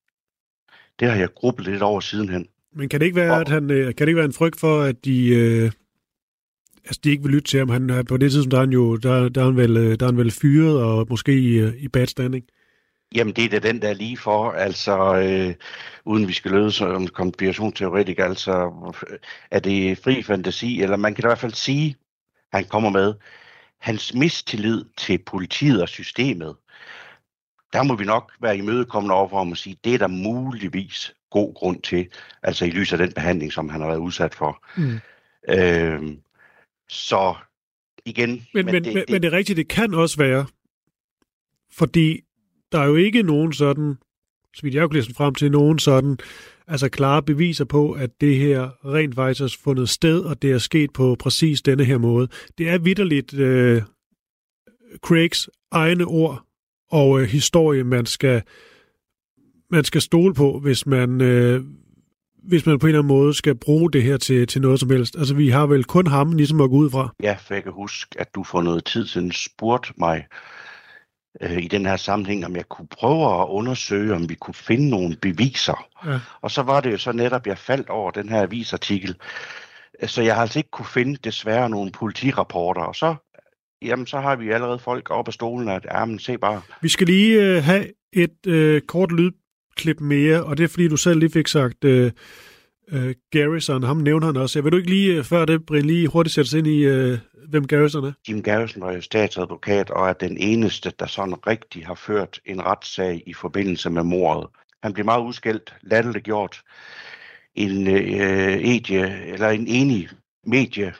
[0.99, 2.47] Det har jeg grubbet lidt over sidenhen.
[2.75, 4.59] Men kan det ikke være, Og- at han, øh, kan det ikke være en frygt
[4.59, 5.71] for, at de, øh,
[6.85, 7.69] altså de ikke vil lytte til ham?
[7.69, 9.99] Han, han- på det tidspunkt, der er han jo der, der er han vel, øh,
[9.99, 12.45] der er han vel fyret og måske i, øh, i bad standing.
[13.15, 15.55] Jamen, det er da den, der er lige for, altså, øh,
[16.05, 18.71] uden vi skal løde som konspirationsteoretik, altså,
[19.51, 21.95] er det fri fantasi, eller man kan i hvert fald sige,
[22.53, 23.13] han kommer med,
[23.79, 26.55] hans mistillid til politiet og systemet,
[27.73, 31.13] der må vi nok være imødekommende over for ham og sige, det er der muligvis
[31.29, 32.07] god grund til,
[32.43, 34.65] altså i lys af den behandling, som han har været udsat for.
[34.77, 34.99] Mm.
[35.49, 36.17] Øh,
[36.89, 37.35] så
[38.05, 38.29] igen...
[38.29, 40.45] Men, men, men, det, men det er rigtigt, det kan også være,
[41.71, 42.21] fordi
[42.71, 43.95] der er jo ikke nogen sådan,
[44.53, 46.17] så vidt jeg har kunnet læse frem til, nogen sådan,
[46.67, 50.57] altså klare beviser på, at det her rent faktisk har fundet sted, og det er
[50.57, 52.27] sket på præcis denne her måde.
[52.57, 53.81] Det er vidderligt øh,
[55.01, 56.45] Craigs egne ord
[56.91, 58.41] og øh, historie, man skal,
[59.71, 61.63] man skal stole på, hvis man, øh,
[62.43, 64.89] hvis man på en eller anden måde skal bruge det her til, til noget som
[64.89, 65.15] helst.
[65.17, 67.13] Altså, vi har vel kun ham ligesom at gå ud fra.
[67.23, 70.25] Ja, for jeg kan huske, at du for noget tid siden spurgte mig
[71.41, 74.89] øh, i den her sammenhæng, om jeg kunne prøve at undersøge, om vi kunne finde
[74.89, 75.87] nogle beviser.
[76.05, 76.19] Ja.
[76.41, 79.15] Og så var det jo så netop, jeg faldt over den her avisartikel.
[80.03, 82.81] Så jeg har altså ikke kunne finde desværre nogle politirapporter.
[82.81, 83.15] Og så,
[83.81, 86.61] jamen, så har vi allerede folk op af stolen, at ja, men se bare.
[86.81, 90.97] Vi skal lige øh, have et øh, kort lydklip mere, og det er fordi, du
[90.97, 92.11] selv lige fik sagt øh,
[92.91, 93.83] øh, Garrison.
[93.83, 94.59] Ham nævner han også.
[94.59, 96.85] Jeg vil du ikke lige, øh, før det, Brian, lige hurtigt sætte sig ind i,
[96.85, 97.17] øh,
[97.49, 98.11] hvem Garrison er?
[98.29, 102.65] Jim Garrison var jo statsadvokat og er den eneste, der sådan rigtig har ført en
[102.65, 104.47] retssag i forbindelse med mordet.
[104.83, 106.61] Han blev meget udskældt, latterliggjort.
[107.55, 110.09] En, øh, edie, eller en enig
[110.43, 110.93] medie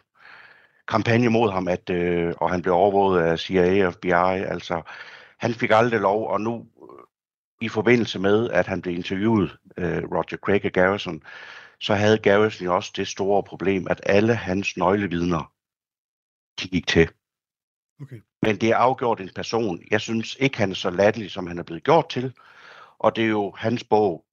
[0.88, 4.44] kampagne mod ham, at, øh, og han blev overvåget af CIA og FBI.
[4.48, 4.82] Altså,
[5.38, 7.04] han fik aldrig lov, og nu øh,
[7.62, 11.22] i forbindelse med, at han blev interviewet, øh, Roger Craig og Garrison,
[11.80, 15.52] så havde Garrison også det store problem, at alle hans nøglevidner,
[16.62, 17.10] de gik til.
[18.02, 18.22] Okay.
[18.42, 19.82] Men det er afgjort en person.
[19.92, 22.34] Jeg synes ikke, han er så latterlig, som han er blevet gjort til.
[23.00, 24.26] Og det er jo hans bog,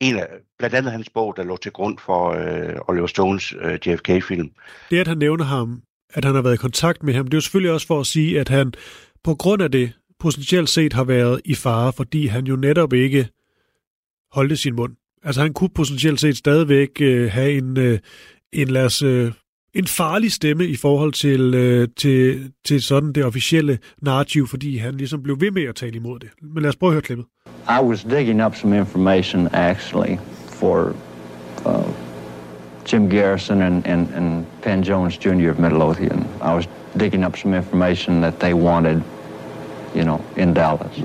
[0.00, 3.78] en af, blandt andet hans bog, der lå til grund for øh, Oliver Stones øh,
[3.86, 4.50] JFK-film.
[4.90, 7.36] Det, at han nævner ham, at han har været i kontakt med ham, det er
[7.36, 8.72] jo selvfølgelig også for at sige, at han
[9.24, 13.28] på grund af det potentielt set har været i fare, fordi han jo netop ikke
[14.32, 14.96] holdte sin mund.
[15.24, 17.98] Altså han kunne potentielt set stadigvæk øh, have en, øh,
[18.52, 19.32] en, lad os, øh,
[19.74, 24.94] en farlig stemme i forhold til, øh, til, til sådan det officielle narrativ, fordi han
[24.94, 26.28] ligesom blev ved med at tale imod det.
[26.42, 27.26] Men lad os prøve at høre klippet.
[27.68, 30.94] I was digging up some information actually for
[31.66, 31.92] uh,
[32.92, 35.50] Jim Garrison and, and, and Penn Jones Jr.
[35.50, 36.26] of Midlothian.
[36.42, 39.02] I was digging up some information that they wanted,
[39.94, 40.98] you know, in Dallas.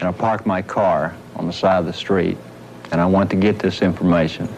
[0.00, 2.36] And I parked my car on the side of the street
[2.92, 4.48] and I went to get this information.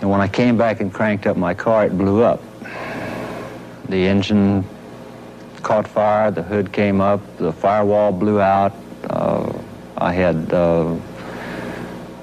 [0.00, 2.42] And when I came back and cranked up my car, it blew up.
[3.88, 4.64] The engine
[5.62, 8.72] caught fire, the hood came up, the firewall blew out.
[9.10, 9.52] Uh,
[9.96, 10.94] I had uh,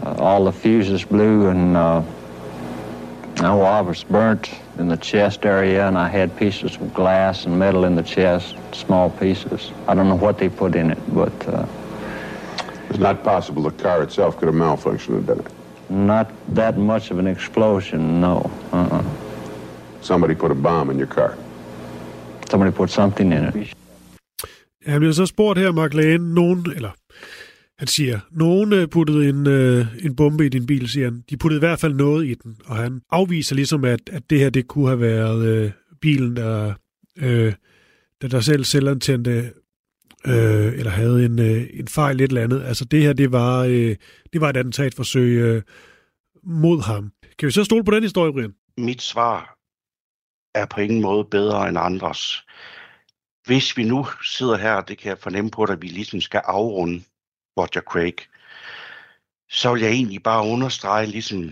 [0.04, 2.04] uh, all the fuses blew, and uh,
[3.40, 7.86] I was burnt in the chest area, and I had pieces of glass and metal
[7.86, 9.72] in the chest, small pieces.
[9.88, 11.66] I don't know what they put in it, but uh,
[12.94, 15.52] It's not possible the car itself could have malfunctioned and done it.
[15.90, 18.52] Not that much of an explosion, no.
[18.72, 19.04] Uh-uh.
[20.02, 21.36] Somebody put a bomb in your car.
[22.52, 23.74] Somebody put something in it.
[24.86, 26.90] Han bliver så spurgt her, Mark Lane, nogen, eller
[27.78, 31.24] han siger, nogen øh, puttede en, øh, en bombe i din bil, siger han.
[31.30, 34.40] De puttede i hvert fald noget i den, og han afviser ligesom, at, at det
[34.40, 36.74] her, det kunne have været øh, bilen, der,
[37.18, 37.54] øh,
[38.22, 39.52] der, der selv selvantændte,
[40.28, 42.64] øh, eller havde en, øh, en fejl et eller andet.
[42.64, 43.96] Altså det her, det var, øh,
[44.34, 45.62] det var et attentatforsøg øh,
[46.44, 47.12] mod ham.
[47.40, 48.56] Kan vi så stole på den historie, Brian?
[48.78, 49.58] Mit svar
[50.56, 52.46] er på ingen måde bedre end andres.
[53.46, 57.04] Hvis vi nu sidder her, det kan jeg fornemme på, at vi ligesom skal afrunde
[57.58, 58.16] Roger Craig,
[59.50, 61.44] så vil jeg egentlig bare understrege, ligesom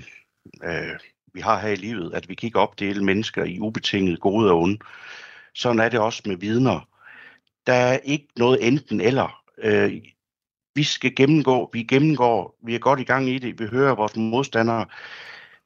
[0.63, 0.99] øh,
[1.33, 4.59] vi har her i livet, at vi kan ikke opdele mennesker i ubetinget gode og
[4.59, 4.79] onde.
[5.55, 6.87] Sådan er det også med vidner.
[7.67, 9.43] Der er ikke noget enten eller.
[9.57, 9.93] Øh,
[10.75, 14.15] vi skal gennemgå, vi gennemgår, vi er godt i gang i det, vi hører vores
[14.15, 14.85] modstandere.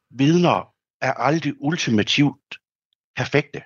[0.09, 2.59] Vidner er aldrig ultimativt
[3.15, 3.61] perfekte.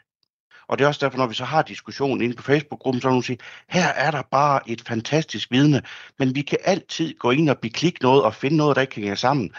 [0.68, 3.12] Og det er også derfor, når vi så har diskussion inde på Facebook-gruppen, så er
[3.12, 3.38] nogen siger,
[3.70, 5.82] her er der bare et fantastisk vidne,
[6.20, 9.16] men vi kan altid gå ind og beklikke noget og finde noget, der ikke hænger
[9.16, 9.54] sammen.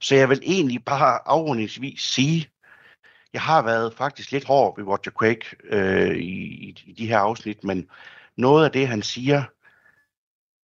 [0.00, 2.48] Så jeg vil egentlig bare afrundingsvis sige,
[3.32, 7.64] jeg har været faktisk lidt hård ved Roger Craig øh, i, i de her afsnit,
[7.64, 7.88] men
[8.36, 9.42] noget af det, han siger,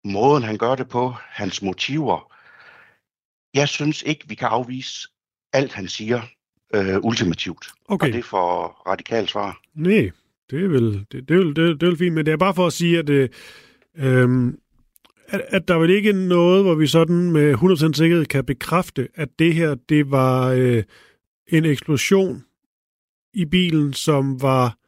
[0.09, 2.33] måden han gør det på, hans motiver,
[3.55, 5.09] jeg synes ikke, vi kan afvise
[5.53, 6.23] alt, han siger
[6.75, 7.67] øh, ultimativt.
[7.89, 8.07] Okay.
[8.07, 9.61] Og det for radikalt svar.
[9.75, 10.11] Nej,
[10.51, 12.37] det er vel, det, det, er vel, det, det er vel fint, men det er
[12.37, 13.29] bare for at sige, at, øh,
[13.97, 14.59] øhm,
[15.29, 19.09] at, at der vel ikke er noget, hvor vi sådan med 100% sikkerhed kan bekræfte,
[19.15, 20.83] at det her, det var øh,
[21.49, 22.45] en eksplosion
[23.35, 24.79] i bilen, som var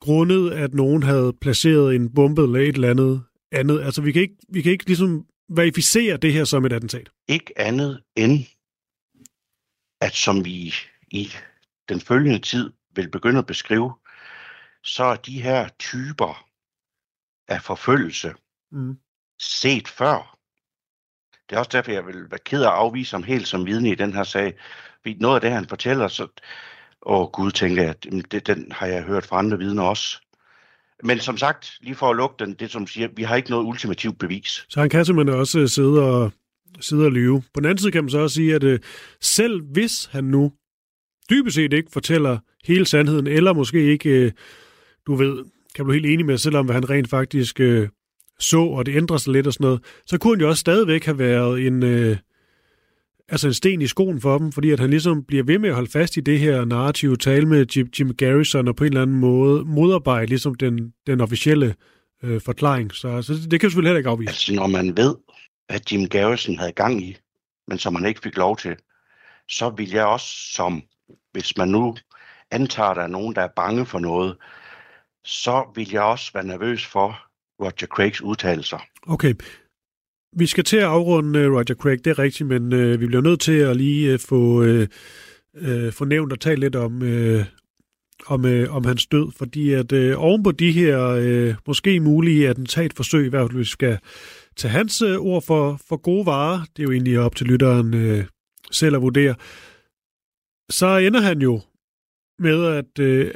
[0.00, 3.82] grundet, at nogen havde placeret en bombe eller et eller andet andet.
[3.82, 7.10] Altså, vi kan ikke, vi kan ikke ligesom verificere det her som et attentat.
[7.28, 8.44] Ikke andet end,
[10.00, 10.74] at som vi
[11.10, 11.28] i
[11.88, 13.94] den følgende tid vil begynde at beskrive,
[14.82, 16.48] så er de her typer
[17.48, 18.34] af forfølgelse
[18.72, 18.98] Mm.
[19.40, 20.38] set før.
[21.48, 23.90] Det er også derfor, jeg vil være ked af at afvise ham helt som vidne
[23.90, 24.54] i den her sag.
[25.02, 26.28] Fordi noget af det, han fortæller, så...
[27.06, 27.94] Åh gud, tænker jeg,
[28.30, 30.20] det, den har jeg hørt fra andre vidner også.
[31.02, 33.64] Men som sagt, lige for at lukke den, det som siger, vi har ikke noget
[33.64, 34.66] ultimativt bevis.
[34.68, 36.32] Så han kan simpelthen også øh, sidde og,
[36.80, 37.42] sidde og lyve.
[37.54, 38.78] På den anden side kan man så også sige, at øh,
[39.20, 40.52] selv hvis han nu
[41.30, 44.32] dybest set ikke fortæller hele sandheden, eller måske ikke, øh,
[45.06, 47.88] du ved, kan du helt enig med, selvom hvad han rent faktisk øh,
[48.38, 51.04] så, og det ændrer sig lidt og sådan noget, så kunne han jo også stadigvæk
[51.04, 52.16] have været en, øh,
[53.28, 55.74] altså en sten i skoen for dem, fordi at han ligesom bliver ved med at
[55.74, 59.02] holde fast i det her narrative, tale med Jim, Jim Garrison, og på en eller
[59.02, 61.74] anden måde modarbejde ligesom den, den officielle
[62.22, 62.92] øh, forklaring.
[62.92, 64.30] Så, så det, kan selvfølgelig heller ikke afvise.
[64.30, 65.14] Altså, når man ved,
[65.68, 67.16] at Jim Garrison havde gang i,
[67.68, 68.76] men som man ikke fik lov til,
[69.48, 70.82] så vil jeg også som,
[71.32, 71.96] hvis man nu
[72.50, 74.36] antager, at der er nogen, der er bange for noget,
[75.24, 77.18] så vil jeg også være nervøs for
[77.60, 78.78] Roger Craigs udtalelser.
[79.06, 79.34] Okay.
[80.32, 83.22] Vi skal til at afrunde øh, Roger Craig, det er rigtigt, men øh, vi bliver
[83.22, 84.88] nødt til at lige øh, få, øh,
[85.54, 87.44] øh få nævnt og tale lidt om, øh,
[88.26, 92.48] om, øh, om hans død, fordi at øh, oven på de her øh, måske mulige
[92.48, 93.98] attentatforsøg, i hvert fald hvis vi skal
[94.56, 97.94] tage hans øh, ord for, for gode varer, det er jo egentlig op til lytteren
[97.94, 98.24] øh,
[98.70, 99.34] selv at vurdere,
[100.70, 101.60] så ender han jo
[102.38, 103.30] med at, øh,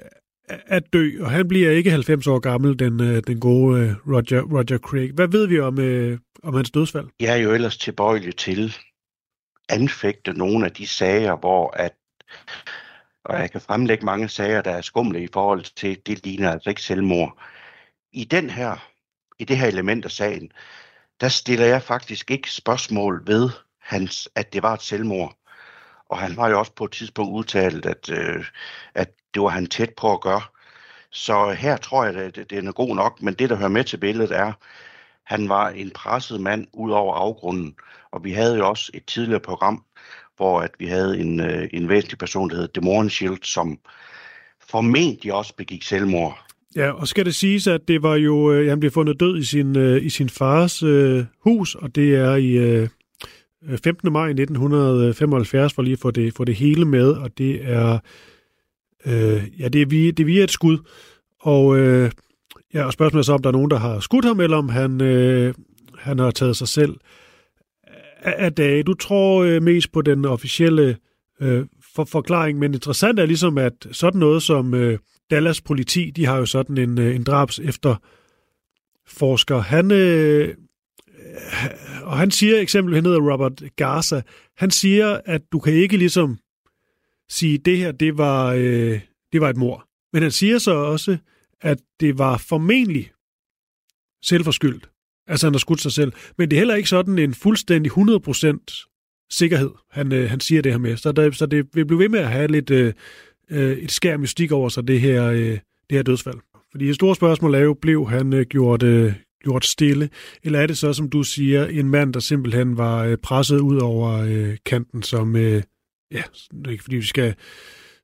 [0.67, 4.43] at dø, og han bliver ikke 90 år gammel, den, øh, den gode øh, Roger,
[4.43, 5.13] Roger Craig.
[5.13, 7.07] Hvad ved vi om, øh, om hans dødsfald?
[7.21, 8.75] Jeg er jo ellers tilbøjelig til
[9.69, 11.93] anfægte nogle af de sager, hvor at,
[13.25, 16.71] og jeg kan fremlægge mange sager, der er skumle i forhold til, det ligner altså
[16.71, 17.43] ikke selvmord.
[18.13, 18.91] I den her,
[19.39, 20.53] i det her element af sagen,
[21.21, 25.37] der stiller jeg faktisk ikke spørgsmål ved, hans, at det var et selvmord.
[26.11, 28.45] Og han var jo også på et tidspunkt udtalt, at, øh,
[28.95, 30.43] at det var han tæt på at gøre.
[31.11, 33.97] Så her tror jeg, at det, er god nok, men det, der hører med til
[33.97, 34.53] billedet, er,
[35.25, 37.75] han var en presset mand ud over afgrunden.
[38.13, 39.85] Og vi havde jo også et tidligere program,
[40.37, 43.79] hvor at vi havde en, øh, en væsentlig person, der hed Demoren Shield, som
[44.71, 46.39] formentlig også begik selvmord.
[46.77, 49.45] Ja, og skal det siges, at det var jo, øh, han blev fundet død i
[49.45, 52.89] sin, øh, i sin fars øh, hus, og det er i øh,
[53.69, 54.13] Øh, 15.
[54.13, 57.99] maj 1975, for lige at få det, få det hele med, og det er,
[59.07, 60.79] øh, ja, det er, via, det er via et skud,
[61.41, 62.11] og øh,
[62.75, 64.69] ja, og spørgsmålet er så, om der er nogen, der har skudt ham, eller om
[64.69, 65.55] han, øh,
[65.99, 66.97] han har taget sig selv
[68.23, 68.83] af dage.
[68.83, 70.97] Du tror øh, mest på den officielle
[71.41, 74.99] øh, for, forklaring, men interessant er ligesom, at sådan noget som øh,
[75.31, 77.97] Dallas politi, de har jo sådan en, øh, en drabs efter
[79.07, 79.59] forsker.
[79.59, 80.55] Han, øh,
[82.03, 84.23] og han siger eksempel, han hedder Robert Garza,
[84.57, 86.39] han siger, at du kan ikke ligesom
[87.29, 89.01] sige, det her, det var, øh,
[89.33, 89.87] det var et mor.
[90.13, 91.19] Men han siger så også,
[91.61, 93.11] at det var formentlig
[94.23, 94.91] selvforskyldt.
[95.27, 96.13] Altså, han har skudt sig selv.
[96.39, 98.87] Men det er heller ikke sådan en fuldstændig 100%
[99.31, 100.97] sikkerhed, han, øh, han siger det her med.
[100.97, 102.93] Så, der, så det vil blive ved med at have lidt øh,
[103.51, 105.59] øh, et skær mystik over sig, det her, øh,
[105.91, 106.39] det her dødsfald.
[106.71, 110.09] Fordi det store spørgsmål er jo, blev han øh, gjort, øh, gjort stille,
[110.43, 113.81] eller er det så, som du siger, en mand, der simpelthen var øh, presset ud
[113.81, 115.63] over øh, kanten, som, øh,
[116.13, 117.35] ja, det er ikke fordi vi skal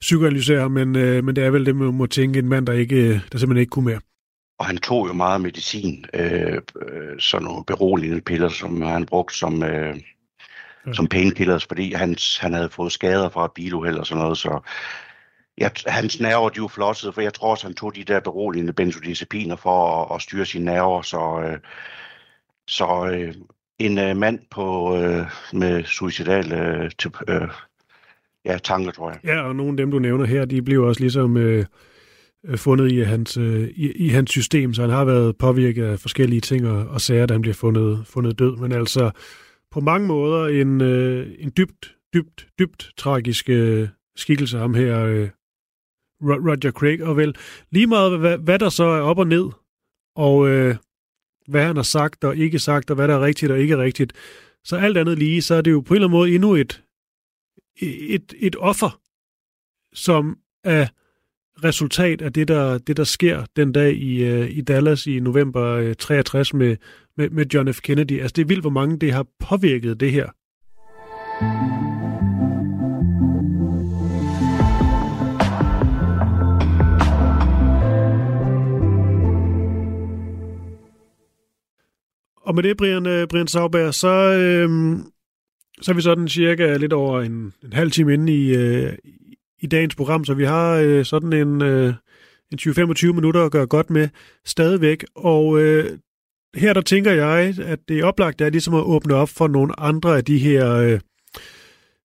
[0.01, 2.97] psykoanalysere, men, øh, men det er vel det, man må tænke, en mand, der, ikke,
[2.97, 4.01] øh, der simpelthen ikke kunne mere.
[4.59, 9.35] Og han tog jo meget medicin, øh, øh, sådan nogle beroligende piller, som han brugt
[9.35, 9.97] som, øh,
[10.87, 10.93] ja.
[10.93, 14.61] som painkillers, fordi han, han havde fået skader fra biluheld og sådan noget, så
[15.59, 18.73] ja, hans nerver, de var flossede, for jeg tror også, han tog de der beroligende
[18.73, 21.59] benzodiazepiner for at, at styre sine nerver, så, øh,
[22.69, 23.35] så øh,
[23.79, 27.49] en øh, mand på, øh, med suicidale øh, typ, øh,
[28.45, 29.21] ja, tanker, tror jeg.
[29.25, 31.65] Ja, og nogle af dem, du nævner her, de blev også ligesom øh,
[32.47, 36.01] øh, fundet i hans, øh, i, i hans system, så han har været påvirket af
[36.01, 38.57] forskellige ting og, og sager, da han bliver fundet, fundet død.
[38.57, 39.11] Men altså
[39.71, 45.29] på mange måder en, øh, en dybt, dybt, dybt tragisk øh, skikkelse ham her, øh,
[46.23, 47.37] Roger Craig, og vel
[47.71, 49.51] lige meget, hvad, hvad der så er op og ned,
[50.17, 50.77] og øh,
[51.49, 54.13] hvad han har sagt og ikke sagt, og hvad der er rigtigt og ikke rigtigt,
[54.65, 56.83] så alt andet lige, så er det jo på en eller anden måde endnu et,
[58.09, 59.01] et, et offer,
[59.95, 60.87] som er
[61.65, 65.65] resultat af det, der, det, der sker den dag i, øh, i Dallas i november
[65.65, 66.77] øh, 63 med,
[67.17, 67.81] med, med John F.
[67.81, 68.21] Kennedy.
[68.21, 70.27] Altså, det er vildt, hvor mange det har påvirket det her.
[82.47, 85.01] Og med det, Brian, øh, Brian Sauberg, så, uh,
[85.81, 88.93] så er vi sådan cirka lidt over en, en halv time inde i, øh,
[89.61, 91.95] i dagens program, så vi har øh, sådan en, øh,
[92.53, 94.09] en 20-25 minutter at gøre godt med
[94.45, 95.05] stadigvæk.
[95.15, 95.99] Og øh,
[96.55, 99.81] her der tænker jeg, at det er oplagt er ligesom at åbne op for nogle
[99.81, 101.01] andre af de her øh,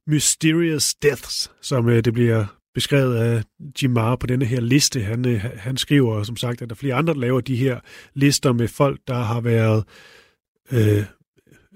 [0.08, 3.44] mysterious deaths, som øh, det bliver beskrevet af
[3.82, 5.02] Jim Marr på denne her liste.
[5.02, 7.80] Han, øh, han skriver som sagt, at der er flere andre, der laver de her
[8.14, 10.21] lister med folk, der har været øh,
[10.74, 11.04] Øh,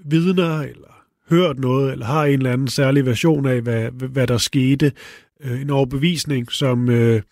[0.04, 0.86] vidner, eller
[1.30, 4.92] hørt noget, eller har en eller anden særlig version af, hvad, hvad der skete.
[5.40, 7.22] Øh, en overbevisning, som, øh,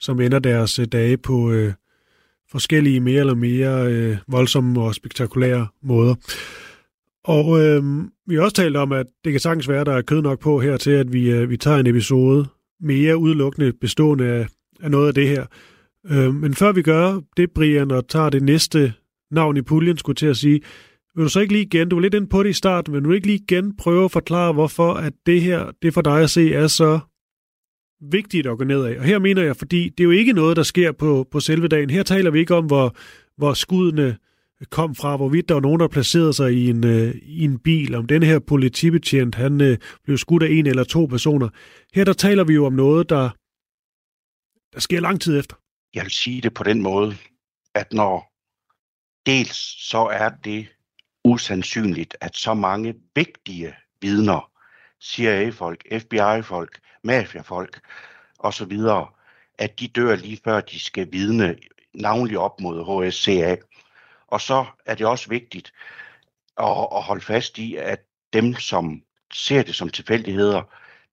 [0.00, 1.72] som ender deres øh, dage på øh,
[2.50, 6.14] forskellige mere eller mere øh, voldsomme og spektakulære måder.
[7.24, 7.82] Og øh,
[8.26, 10.40] vi har også talt om, at det kan sagtens være, at der er kød nok
[10.40, 12.46] på her til, at vi, øh, vi tager en episode
[12.80, 14.46] mere udelukkende bestående af,
[14.80, 15.46] af noget af det her.
[16.10, 18.92] Øh, men før vi gør det, Brian, og tager det næste
[19.30, 20.60] navn i puljen, skulle til at sige,
[21.14, 23.02] vil du så ikke lige igen, du var lidt inde på det i starten, men
[23.02, 26.22] vil du ikke lige igen prøve at forklare, hvorfor at det her, det for dig
[26.22, 27.00] at se, er så
[28.00, 28.98] vigtigt at gå ned af.
[28.98, 31.68] Og her mener jeg, fordi det er jo ikke noget, der sker på, på selve
[31.68, 31.90] dagen.
[31.90, 32.96] Her taler vi ikke om, hvor,
[33.36, 34.16] hvor skuddene
[34.70, 37.94] kom fra, hvorvidt der var nogen, der placerede sig i en, øh, i en bil,
[37.94, 41.48] om den her politibetjent, han øh, blev skudt af en eller to personer.
[41.94, 43.30] Her der taler vi jo om noget, der,
[44.74, 45.56] der sker lang tid efter.
[45.94, 47.14] Jeg vil sige det på den måde,
[47.74, 48.32] at når
[49.26, 50.68] dels så er det
[51.24, 54.50] usandsynligt, at så mange vigtige vidner,
[55.02, 57.80] CIA-folk, FBI-folk, mafiafolk
[58.38, 58.78] osv.,
[59.58, 61.56] at de dør lige før de skal vidne
[61.94, 63.56] navnlig op mod HSCA.
[64.26, 65.72] Og så er det også vigtigt
[66.56, 68.00] at, at holde fast i, at
[68.32, 69.02] dem, som
[69.32, 70.62] ser det som tilfældigheder,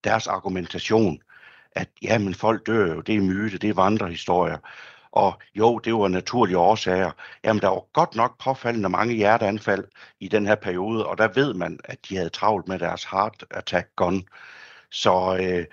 [0.04, 1.22] deres argumentation,
[1.72, 4.58] at ja, men folk dør jo, det er myte, det er vandrehistorier,
[5.18, 7.12] og jo, det var naturlige årsager.
[7.44, 9.84] Jamen, der var godt nok påfaldende mange hjerteanfald
[10.20, 13.44] i den her periode, og der ved man, at de havde travlt med deres heart
[13.50, 14.28] attack gun.
[14.90, 15.66] Så, øh,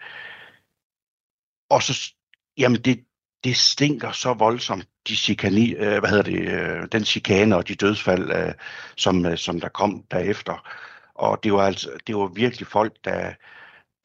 [1.69, 2.13] og så,
[2.57, 3.05] jamen, det,
[3.43, 7.75] det stinker så voldsomt, de chikani, øh, hvad hedder det, øh, den chikane og de
[7.75, 8.53] dødsfald, øh,
[8.97, 10.67] som, øh, som der kom derefter.
[11.15, 13.33] Og det var altså, det var virkelig folk, der,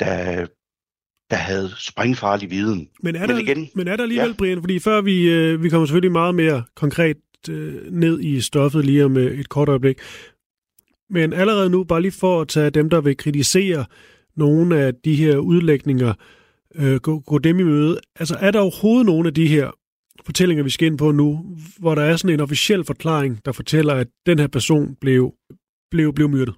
[0.00, 0.46] der
[1.30, 2.88] der havde springfarlig viden.
[3.02, 4.34] Men er der, men igen, men er der alligevel, ja.
[4.38, 7.16] Brian, fordi før vi, øh, vi kommer selvfølgelig meget mere konkret
[7.50, 9.98] øh, ned i stoffet lige om øh, et kort øjeblik,
[11.10, 13.84] men allerede nu, bare lige for at tage dem, der vil kritisere
[14.36, 16.14] nogle af de her udlægninger,
[16.74, 18.00] øh, gå, gå dem i møde.
[18.20, 19.70] Altså er der overhovedet nogle af de her
[20.26, 23.94] fortællinger, vi skal ind på nu, hvor der er sådan en officiel forklaring, der fortæller,
[23.94, 25.34] at den her person blev,
[25.90, 26.54] blev, blev myrdet?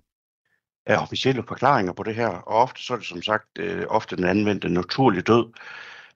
[0.87, 4.17] Er officielle forklaringer på det her, og ofte så er det som sagt øh, ofte
[4.17, 5.53] den anvendte naturlige død.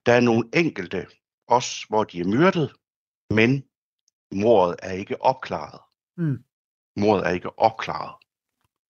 [0.07, 1.07] Der er nogle enkelte,
[1.49, 2.73] også hvor de er myrdet,
[3.31, 3.65] men
[4.33, 5.81] mordet er ikke opklaret.
[6.19, 6.45] Mm.
[6.97, 8.15] mordet er ikke opklaret.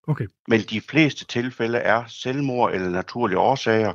[0.08, 0.26] Okay.
[0.48, 3.92] Men de fleste tilfælde er selvmord eller naturlige årsager,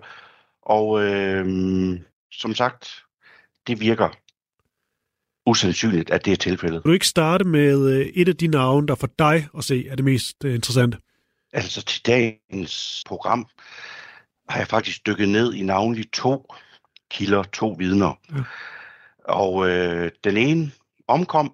[0.61, 1.99] og øh,
[2.31, 3.03] som sagt,
[3.67, 4.09] det virker
[5.45, 6.81] usandsynligt, at det er tilfældet.
[6.83, 9.87] Vil du ikke starte med øh, et af de navne, der for dig at se
[9.87, 10.97] er det mest øh, interessante?
[11.53, 13.47] Altså til dagens program
[14.49, 16.53] har jeg faktisk dykket ned i navnlig to
[17.11, 18.13] kilder, to vidner.
[18.31, 18.43] Ja.
[19.25, 20.71] Og øh, den ene
[21.07, 21.53] omkom,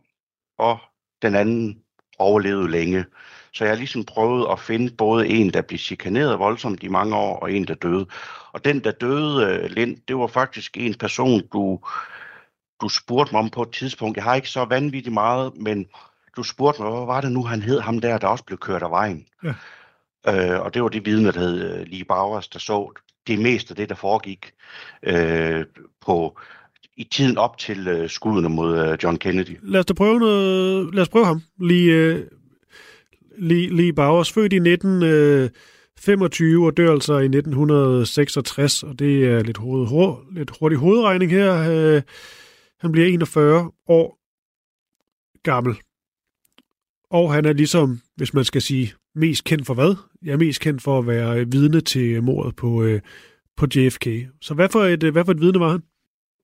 [0.57, 0.79] og
[1.21, 1.81] den anden
[2.19, 3.05] overlevede længe.
[3.53, 7.15] Så jeg har ligesom prøvet at finde både en, der blev chikaneret voldsomt i mange
[7.15, 8.05] år, og en, der døde.
[8.51, 11.79] Og den, der døde, øh, Lind, det var faktisk en person, du,
[12.81, 14.15] du spurgte mig om på et tidspunkt.
[14.15, 15.87] Jeg har ikke så vanvittigt meget, men
[16.35, 18.83] du spurgte mig, hvad var det nu, han hed, ham der, der også blev kørt
[18.83, 19.27] af vejen.
[19.43, 19.53] Ja.
[20.27, 22.91] Øh, og det var det vidne, der hed øh, Lee Bowers, der så
[23.27, 24.51] det meste af det, der foregik
[25.03, 25.65] øh,
[26.01, 26.39] på,
[26.97, 29.57] i tiden op til øh, skuddene mod øh, John Kennedy.
[29.61, 31.41] Lad os da prøve, noget, lad os prøve ham.
[31.59, 32.25] Lige, øh,
[33.37, 39.43] lige, lige Bowers, født i 1925 øh, og dør altså i 1966, og det er
[39.43, 41.71] lidt, hoved, hoved, lidt hurtig hovedregning her.
[41.71, 42.01] Øh,
[42.79, 44.19] han bliver 41 år
[45.43, 45.75] gammel.
[47.09, 49.95] Og han er ligesom, hvis man skal sige, mest kendt for hvad?
[50.23, 53.01] Jeg er mest kendt for at være øh, vidne til øh, mordet på, øh,
[53.57, 54.07] på JFK.
[54.41, 55.83] Så hvad for, et, øh, hvad for et vidne var han?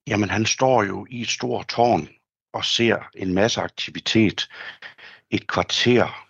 [0.06, 2.08] Jamen, han står jo i et stort tårn
[2.52, 4.48] og ser en masse aktivitet
[5.30, 6.26] et kvarter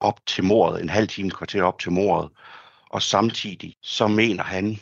[0.00, 2.30] op til mordet, en halv time kvarter op til mordet,
[2.90, 4.76] og samtidig så mener han,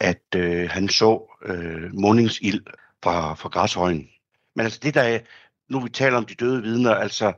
[0.00, 2.64] at øh, han så øh, mundingsild
[3.02, 4.08] fra, fra græshøjen.
[4.56, 5.18] Men altså det der
[5.68, 7.32] nu vi taler om de døde vidner, altså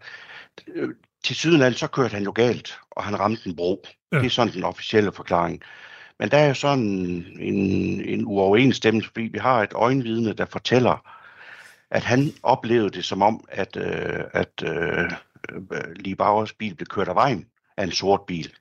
[1.24, 3.84] til sydenland så kørte han jo galt, og han ramte en bro.
[4.12, 4.18] Ja.
[4.18, 5.62] Det er sådan den officielle forklaring.
[6.18, 6.82] Men der er jo sådan
[7.40, 11.12] en, en uoverensstemmelse, fordi vi har et øjenvidne, der fortæller,
[11.90, 15.10] at han oplevede det som om, at, øh, at øh,
[15.96, 17.46] Lee Bowers bil blev kørt af vejen
[17.76, 18.52] af en sort bil.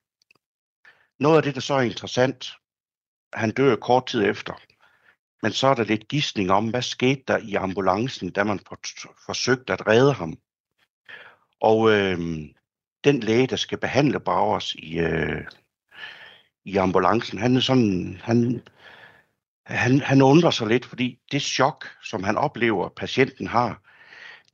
[1.19, 2.53] Noget af det, der så er interessant,
[3.33, 4.53] han dør kort tid efter,
[5.43, 8.79] men så er der lidt gidsning om, hvad skete der i ambulancen, da man for,
[9.25, 10.37] forsøgte at redde ham.
[11.61, 12.19] Og øh,
[13.03, 15.41] den læge, der skal behandle Bowers i, øh,
[16.65, 18.61] i ambulancen, han er sådan, han,
[19.65, 23.81] han, han undrer sig lidt, fordi det chok, som han oplever, patienten har,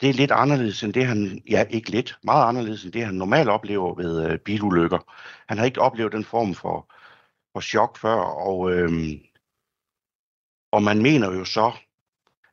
[0.02, 3.16] det er lidt anderledes end det, han, ja ikke lidt, meget anderledes end det, han
[3.16, 5.00] normalt oplever ved øh, bilulykker.
[5.48, 6.94] Han har ikke oplevet den form for,
[7.54, 8.92] for chok før, og, øh,
[10.72, 11.72] og man mener jo så,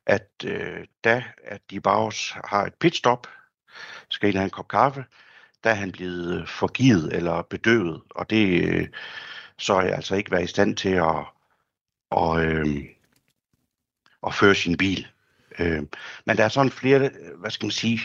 [0.05, 2.11] at øh, da at de bare
[2.45, 3.27] har et pitstop,
[4.09, 5.05] skal ind have en kop kaffe,
[5.63, 8.87] der er han blevet øh, forgivet eller bedøvet, og det øh,
[9.57, 11.25] så er jeg altså ikke været i stand til at,
[12.09, 12.67] og, øh,
[14.27, 15.07] at føre sin bil.
[15.59, 15.83] Øh,
[16.25, 17.99] men der er sådan flere, hvad skal man sige,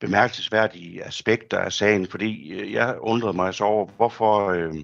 [0.00, 4.74] bemærkelsesværdige aspekter af sagen, fordi øh, jeg undrede mig så over, hvorfor, øh,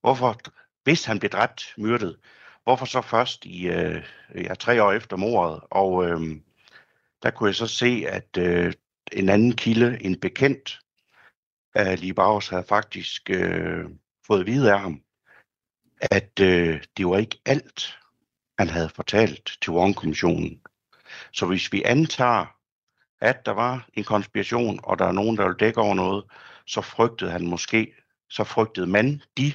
[0.00, 0.40] hvorfor
[0.84, 2.16] hvis han blev dræbt, myrdet,
[2.64, 4.02] hvorfor så først i øh,
[4.34, 6.20] ja, tre år efter mordet, og øh,
[7.24, 8.72] der kunne jeg så se, at øh,
[9.12, 10.80] en anden kilde, en bekendt
[11.76, 13.84] øh, af Libaus, havde faktisk øh,
[14.26, 15.00] fået at vide af ham,
[16.00, 17.98] at øh, det var ikke alt,
[18.58, 20.60] han havde fortalt til Warren-kommissionen.
[21.32, 22.56] Så hvis vi antager,
[23.20, 26.24] at der var en konspiration, og der er nogen, der vil dække over noget,
[26.66, 27.94] så frygtede han måske,
[28.30, 29.52] så frygtede man de,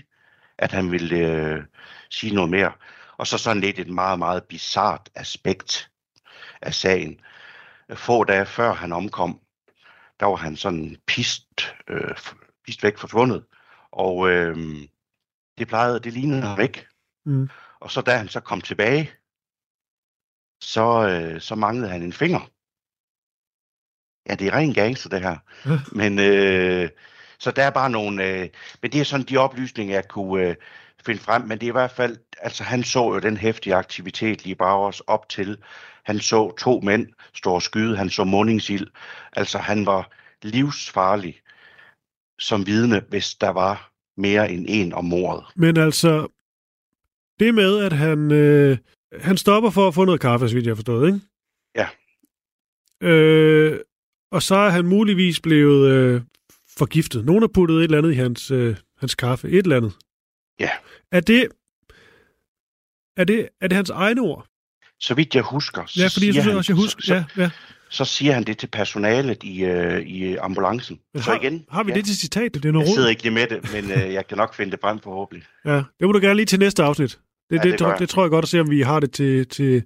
[0.58, 1.64] at han ville øh,
[2.10, 2.72] sige noget mere.
[3.18, 5.92] Og så sådan lidt et meget, meget bizart aspekt
[6.62, 7.20] af sagen.
[7.94, 9.42] Få dage før han omkom,
[10.20, 12.18] der var han sådan pist, øh,
[12.66, 13.46] pist væk forsvundet.
[13.92, 14.58] Og øh,
[15.58, 16.88] det plejede, det lignede ham ikke.
[17.26, 17.50] Mm.
[17.80, 19.12] Og så da han så kom tilbage,
[20.62, 22.40] så, øh, så manglede han en finger.
[24.30, 25.38] Ja, det er ren gangster, det her.
[26.00, 26.90] Men øh,
[27.40, 28.26] så der er bare nogle...
[28.26, 28.50] Øh,
[28.82, 30.56] men det er sådan de oplysninger, jeg kunne øh,
[31.06, 31.41] finde frem.
[31.41, 32.18] Men det er i hvert fald...
[32.41, 35.58] Altså, han så jo den hæftige aktivitet lige bare også op til.
[36.04, 37.97] Han så to mænd stå og skyde.
[37.97, 38.88] Han så mundingsild.
[39.36, 41.41] Altså, han var livsfarlig
[42.39, 45.43] som vidne, hvis der var mere end en om mordet.
[45.56, 46.28] Men altså,
[47.39, 48.78] det med, at han, øh,
[49.22, 51.20] han stopper for at få noget kaffe, så vidt jeg har forstået, ikke?
[51.76, 51.88] Ja.
[53.08, 53.80] Øh,
[54.32, 56.22] og så er han muligvis blevet øh,
[56.78, 57.26] forgiftet.
[57.26, 59.47] Nogen har puttet et eller andet i hans, øh, hans kaffe.
[59.47, 59.93] Et eller andet.
[60.60, 60.70] Ja.
[61.12, 61.47] Er det,
[63.18, 64.45] er det, er det hans egne ord?
[64.99, 67.01] Så vidt jeg husker, så, Ja, fordi jeg synes også, jeg husker.
[67.03, 67.49] så, Ja, ja.
[67.89, 70.99] så siger han det til personalet i, øh, i ambulancen.
[71.14, 72.53] Men så har, igen, har vi ja, det til citat?
[72.53, 73.10] Det er jeg noget sidder råd.
[73.10, 75.45] ikke lige med det, men øh, jeg kan nok finde det frem forhåbentlig.
[75.66, 77.20] Ja, det må du gerne lige til næste afsnit.
[77.49, 77.99] Det, Ja, det, det tror, jeg.
[77.99, 79.47] det tror jeg godt at se, om vi har det til...
[79.47, 79.84] til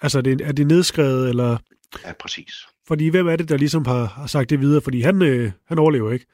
[0.00, 1.58] altså, er det, er det nedskrevet, eller...
[2.06, 2.54] Ja, præcis.
[2.88, 4.80] fordi hvem er det, der ligesom har, har sagt det videre?
[4.80, 6.26] Fordi han, øh, han overlever ikke.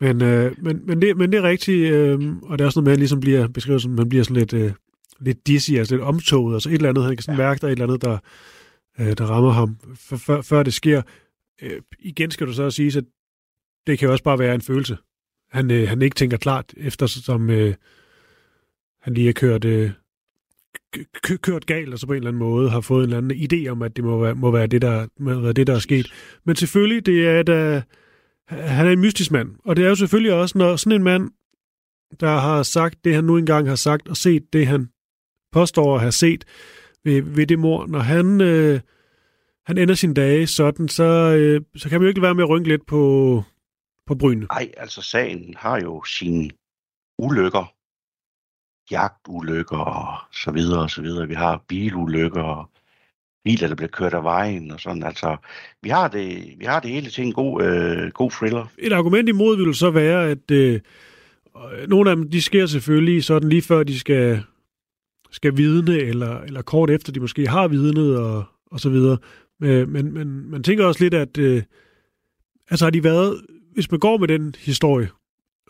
[0.00, 2.84] Men, øh, men, men, det, men det er rigtigt, øh, og det er også noget
[2.84, 4.72] med, at ligesom bliver beskrevet som, man bliver sådan lidt, øh,
[5.20, 7.46] lidt dizzy, altså lidt omtoget, altså et eller andet, han kan sådan ja.
[7.46, 8.18] mærke, der er et eller andet, der,
[9.00, 9.76] øh, der rammer ham,
[10.26, 11.02] før, før det sker.
[11.62, 13.04] Øh, igen skal du så sige, at
[13.86, 14.96] det kan jo også bare være en følelse.
[15.50, 17.74] Han, øh, han ikke tænker klart, efter som øh,
[19.02, 19.90] han lige har kørt, øh,
[21.22, 23.68] kørt galt, og så på en eller anden måde har fået en eller anden idé
[23.68, 26.12] om, at det må være, må være, det, der, må være det, der er sket.
[26.44, 27.82] Men selvfølgelig, det er da,
[28.48, 31.30] han er en mystisk mand, og det er jo selvfølgelig også, når sådan en mand,
[32.20, 34.88] der har sagt det, han nu engang har sagt, og set det, han
[35.52, 36.44] påstår at have set
[37.04, 38.80] ved, ved det mor, når han, øh,
[39.66, 41.04] han ender sine dage sådan, så,
[41.38, 43.42] øh, så kan man jo ikke være med at rynke lidt på,
[44.06, 44.46] på brynene.
[44.46, 46.50] Nej, altså sagen har jo sine
[47.18, 47.74] ulykker,
[48.90, 51.28] jagtulykker og så videre og så videre.
[51.28, 52.70] Vi har bilulykker og
[53.46, 55.02] biler, der bliver kørt af vejen og sådan.
[55.02, 55.36] Altså,
[55.82, 58.66] vi har det, vi har det hele til en god, øh, god thriller.
[58.78, 60.80] Et argument imod vil så være, at øh,
[61.88, 64.42] nogle af dem, de sker selvfølgelig sådan lige før de skal,
[65.30, 69.18] skal vidne, eller, eller kort efter de måske har vidnet og, og så videre.
[69.60, 71.62] Men, men, men man tænker også lidt, at øh,
[72.70, 73.40] altså har de været,
[73.72, 75.08] hvis man går med den historie,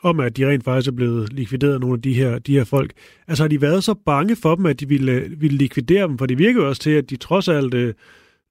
[0.03, 2.92] om at de rent faktisk er blevet likvideret, nogle af de her, de her folk.
[3.26, 6.18] Altså har de været så bange for dem, at de ville, ville likvidere dem?
[6.18, 7.94] For det virker jo også til, at de trods alt øh,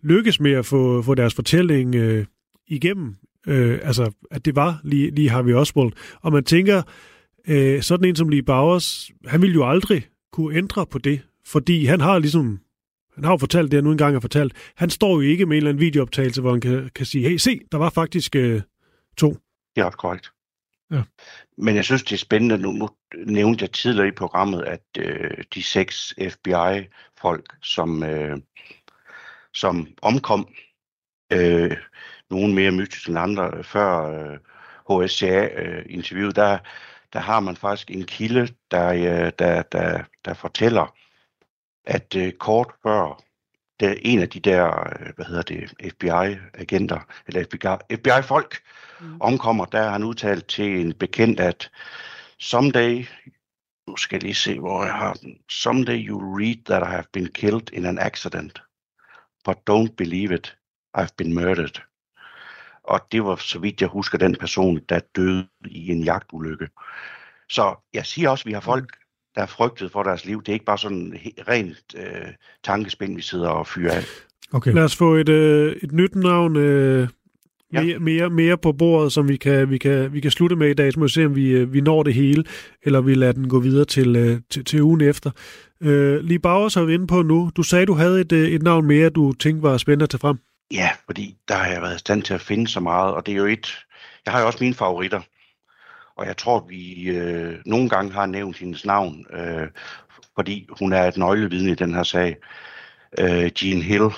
[0.04, 2.26] lykkes med at få, få deres fortælling øh,
[2.68, 3.16] igennem.
[3.48, 5.92] Øh, altså, at det var lige, lige Harvey Oswald.
[6.22, 6.82] Og man tænker,
[7.48, 11.86] øh, sådan en som Lee Bowers, han ville jo aldrig kunne ændre på det, fordi
[11.86, 12.60] han har ligesom
[13.16, 14.54] han har jo fortalt det, han nu engang har fortalt.
[14.76, 17.38] Han står jo ikke med en eller anden videooptagelse, hvor han kan, kan sige, hey,
[17.38, 18.62] se, der var faktisk øh,
[19.18, 19.38] to.
[19.76, 20.35] Det er korrekt.
[20.92, 21.02] Ja.
[21.58, 22.58] Men jeg synes, det er spændende.
[22.58, 28.38] Nu, nu nævnte jeg tidligere i programmet, at øh, de seks FBI-folk, som, øh,
[29.54, 30.48] som omkom,
[31.34, 31.78] øh,
[32.30, 34.40] nogen mere mystisk end andre, før øh,
[34.90, 36.58] HSCA-interviewet, øh, der,
[37.14, 40.96] der har man faktisk en kilde, der, øh, der, der, der fortæller,
[41.86, 43.22] at øh, kort før
[43.80, 48.62] der en af de der, øh, hvad hedder det, FBI-agenter, eller FBI, FBI-folk,
[49.02, 49.22] mm.
[49.22, 51.72] omkommer, der har han udtalt til en bekendt, at
[52.40, 53.06] someday,
[53.88, 57.06] nu skal jeg lige se, hvor jeg har den, someday you read that I have
[57.14, 58.62] been killed in an accident,
[59.46, 60.58] but don't believe it,
[60.98, 61.82] I've been murdered.
[62.84, 66.70] Og det var, så vidt jeg husker, den person, der døde i en jagtulykke.
[67.50, 68.98] Så jeg siger også, at vi har folk,
[69.36, 70.40] der er frygtet for deres liv.
[70.40, 71.14] Det er ikke bare sådan
[71.48, 72.28] rent øh,
[72.64, 74.04] tankespind, vi sidder og fyrer af.
[74.54, 74.74] Okay.
[74.74, 77.08] Lad os få et, øh, et nyt navn øh,
[77.74, 77.84] ja.
[77.84, 80.74] mere, mere, mere på bordet, som vi kan, vi, kan, vi kan slutte med i
[80.74, 80.94] dag.
[80.94, 82.44] Så må vi se, om vi, øh, vi når det hele,
[82.84, 85.32] eller vi lader den gå videre til, øh, til, til ugen efter.
[85.82, 87.52] Øh, lige Bauers har vi inde på nu.
[87.56, 90.20] Du sagde, du havde et, øh, et navn mere, du tænkte var spændende at tage
[90.20, 90.38] frem.
[90.72, 93.32] Ja, fordi der har jeg været i stand til at finde så meget, og det
[93.32, 93.78] er jo et...
[94.26, 95.22] Jeg har jo også mine favoritter.
[96.18, 99.68] Og jeg tror, vi øh, nogle gange har nævnt hendes navn, øh,
[100.36, 102.38] fordi hun er et nøglevidne i den her sag.
[103.20, 104.10] Øh, Jean Hill.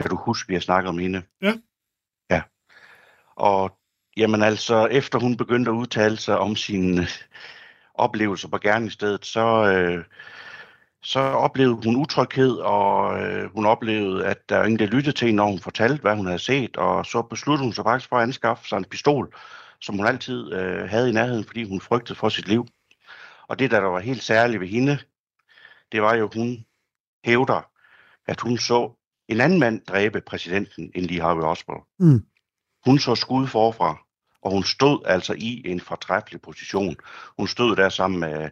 [0.00, 1.22] Kan du huske, vi har snakket om hende?
[1.42, 1.52] Ja.
[2.30, 2.42] Ja.
[3.36, 3.78] Og
[4.16, 7.06] jamen altså, efter hun begyndte at udtale sig om sine
[7.94, 10.04] oplevelser på gerningsstedet, så, øh,
[11.02, 15.36] så oplevede hun utryghed, og øh, hun oplevede, at der ingen der lyttede til hende,
[15.36, 18.22] når hun fortalte, hvad hun havde set, og så besluttede hun sig faktisk for at
[18.22, 19.34] anskaffe sig en pistol,
[19.80, 22.66] som hun altid øh, havde i nærheden, fordi hun frygtede for sit liv.
[23.48, 24.98] Og det, der, der var helt særligt ved hende,
[25.92, 26.64] det var jo, at hun
[27.24, 27.70] hævder,
[28.26, 28.92] at hun så
[29.28, 31.80] en anden mand dræbe præsidenten end Lee Harvey Oswald.
[31.98, 32.24] Mm.
[32.84, 33.98] Hun så skud forfra,
[34.42, 36.96] og hun stod altså i en fortræffelig position.
[37.38, 38.50] Hun stod der sammen med...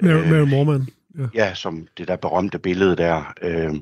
[0.00, 0.88] Mary, øh, Mary Morman.
[1.18, 1.28] Ja.
[1.34, 3.34] ja, som det der berømte billede der.
[3.42, 3.74] Øh,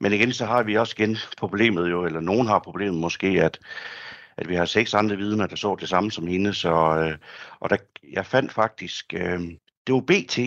[0.00, 3.58] men igen, så har vi også igen problemet jo, eller nogen har problemet måske, at
[4.36, 6.54] at vi har seks andre vidner, der så det samme som hende.
[6.54, 7.18] Så, øh,
[7.60, 7.76] og der,
[8.12, 9.40] jeg fandt faktisk, øh,
[9.86, 10.38] det var BT,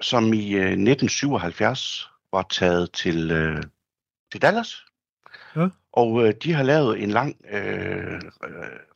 [0.00, 3.62] som i øh, 1977 var taget til, øh,
[4.32, 4.84] til Dallas.
[5.56, 5.68] Ja.
[5.92, 8.20] Og øh, de har lavet en lang øh,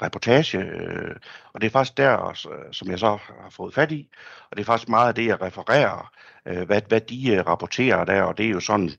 [0.03, 1.17] reportage, øh,
[1.53, 2.35] og det er faktisk der,
[2.73, 4.09] som jeg så har fået fat i,
[4.51, 6.13] og det er faktisk meget af det, jeg refererer,
[6.47, 8.91] øh, hvad, hvad de øh, rapporterer der, og det er jo sådan,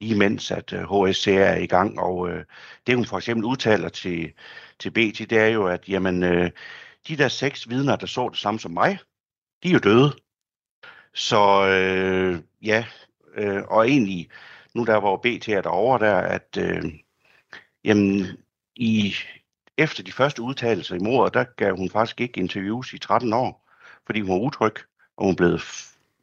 [0.00, 2.44] lige mens at øh, HSC er i gang, og øh,
[2.86, 4.32] det hun for eksempel udtaler til,
[4.78, 6.50] til BT, det er jo, at jamen, øh,
[7.08, 8.98] de der seks vidner, der så det samme som mig,
[9.62, 10.12] de er jo døde.
[11.14, 12.84] Så øh, ja,
[13.34, 14.28] øh, og egentlig,
[14.74, 16.92] nu der var BT er derovre der, at øh,
[17.84, 18.26] jamen,
[18.76, 19.14] i,
[19.78, 23.68] efter de første udtalelser i mordet, der gav hun faktisk ikke interviews i 13 år,
[24.06, 24.74] fordi hun var utryg,
[25.16, 25.58] og hun blev,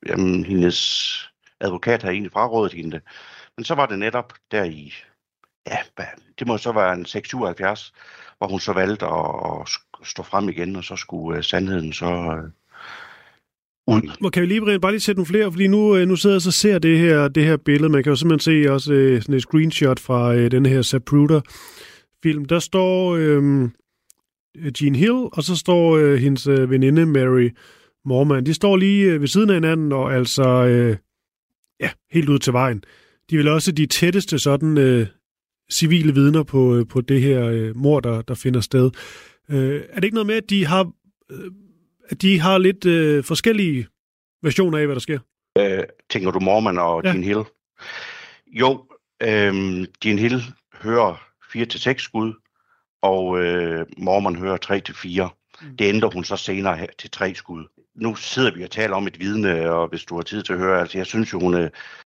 [0.06, 1.30] jamen, hendes
[1.60, 3.02] advokat havde egentlig frarådet hende det.
[3.58, 4.94] Men så var det netop der i
[5.68, 5.78] ja,
[6.40, 7.94] det må så være en 677,
[8.38, 9.62] hvor hun så valgte at,
[10.02, 14.18] at stå frem igen, og så skulle uh, sandheden så uh, ud.
[14.20, 16.36] Hvor kan vi lige, Brian, bare lige sætte nogle flere, fordi nu, øh, nu sidder
[16.36, 17.92] jeg så ser det her, det her billede.
[17.92, 21.42] Man kan jo simpelthen se også uh, sådan et screenshot fra uh, den her Zapruder
[22.24, 22.46] film.
[22.46, 23.70] Der står uh,
[24.82, 27.50] Jean Hill, og så står uh, hendes uh, veninde Mary
[28.06, 28.46] Morman.
[28.46, 30.98] De står lige uh, ved siden af hinanden, og altså uh,
[31.80, 32.84] ja, helt ud til vejen.
[33.30, 35.08] De er vel også de tætteste sådan uh,
[35.72, 38.92] civile vidner på, uh, på det her uh, mor, der, der finder sted.
[39.50, 40.84] Uh, er det ikke noget med, at de har...
[41.34, 41.52] Uh,
[42.10, 43.88] at de har lidt øh, forskellige
[44.42, 45.20] versioner af, hvad der sker?
[45.58, 47.10] Øh, tænker du Mormon og ja.
[47.10, 47.44] Jean Hill?
[48.48, 48.86] Jo,
[49.24, 50.44] øh, Jean Hill
[50.74, 51.16] hører
[51.56, 52.34] 4-6 skud,
[53.02, 55.62] og øh, Mormon hører 3-4.
[55.62, 55.78] Mm.
[55.78, 57.66] Det ændrer hun så senere til 3 skud.
[57.96, 60.60] Nu sidder vi og taler om et vidne, og hvis du har tid til at
[60.60, 61.70] høre, altså jeg synes jo, hun er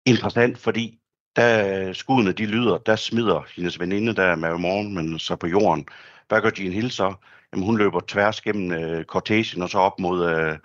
[0.06, 0.98] interessant, fordi
[1.36, 5.46] da skuddene de lyder, der smider hendes veninde, der er med morgen, men så på
[5.46, 5.86] jorden.
[6.28, 7.14] Hvad gør Jean Hill så?
[7.52, 10.58] Jamen, hun løber tværs gennem øh, cortegen og så op mod, øh,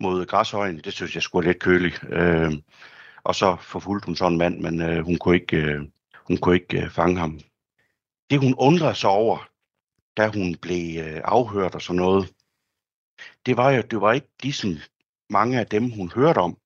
[0.00, 0.78] mod græshøjen.
[0.78, 2.04] Det synes jeg skulle lidt køligt.
[2.08, 2.52] Øh,
[3.24, 5.80] og så forfulgte hun sådan en mand, men øh, hun kunne ikke, øh,
[6.28, 7.40] hun kunne ikke øh, fange ham.
[8.30, 9.48] Det hun undrede sig over,
[10.16, 12.32] da hun blev øh, afhørt og sådan noget,
[13.46, 14.76] det var jo, det var ikke ligesom
[15.30, 16.58] mange af dem, hun hørte om.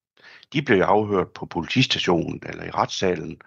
[0.52, 3.40] De blev afhørt på politistationen eller i retssalen.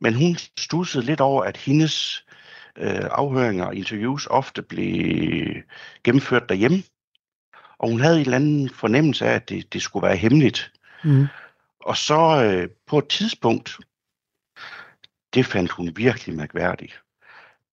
[0.00, 2.24] Men hun stussede lidt over, at hendes
[2.76, 5.62] øh, afhøringer og interviews ofte blev
[6.04, 6.82] gennemført derhjemme.
[7.78, 10.72] Og hun havde en eller anden fornemmelse af, at det, det skulle være hemmeligt.
[11.04, 11.26] Mm.
[11.80, 13.78] Og så øh, på et tidspunkt,
[15.34, 17.00] det fandt hun virkelig mærkværdigt.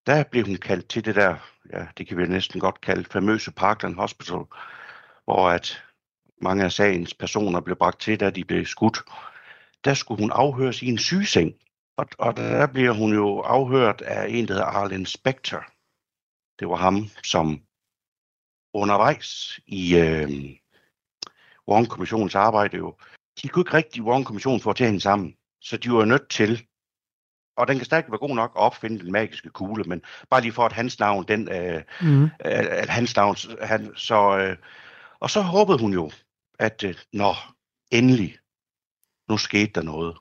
[0.05, 1.35] Der blev hun kaldt til det der,
[1.73, 4.45] ja, det kan vi næsten godt kalde famøse Parkland Hospital,
[5.25, 5.83] hvor at
[6.41, 8.99] mange af sagens personer blev bragt til, da de blev skudt.
[9.85, 11.53] Der skulle hun afhøres i en sygeseng.
[11.97, 15.65] Og, og der bliver hun jo afhørt af en, der hedder Arlen Spector.
[16.59, 17.61] Det var ham, som
[18.73, 20.29] undervejs i øh,
[21.67, 22.97] Warren-kommissionens arbejde jo,
[23.41, 25.37] de kunne ikke rigtig Warren-kommissionen få til hende sammen.
[25.61, 26.67] Så de var nødt til,
[27.61, 30.51] og den kan stadig være god nok at opfinde den magiske kugle, men bare lige
[30.51, 32.29] for at hans navn, den, øh, mm.
[32.39, 34.55] at hans navn, han, så, øh,
[35.19, 36.11] og så håbede hun jo,
[36.59, 37.33] at øh, nå,
[37.91, 38.37] endelig,
[39.29, 40.17] nu skete der noget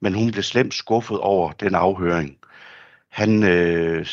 [0.00, 2.38] men hun blev slemt skuffet over den afhøring.
[3.10, 4.06] Han øh,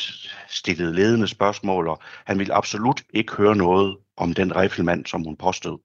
[0.48, 5.36] stillede ledende spørgsmål, og han ville absolut ikke høre noget om den riffelmand, som hun
[5.36, 5.80] påstod.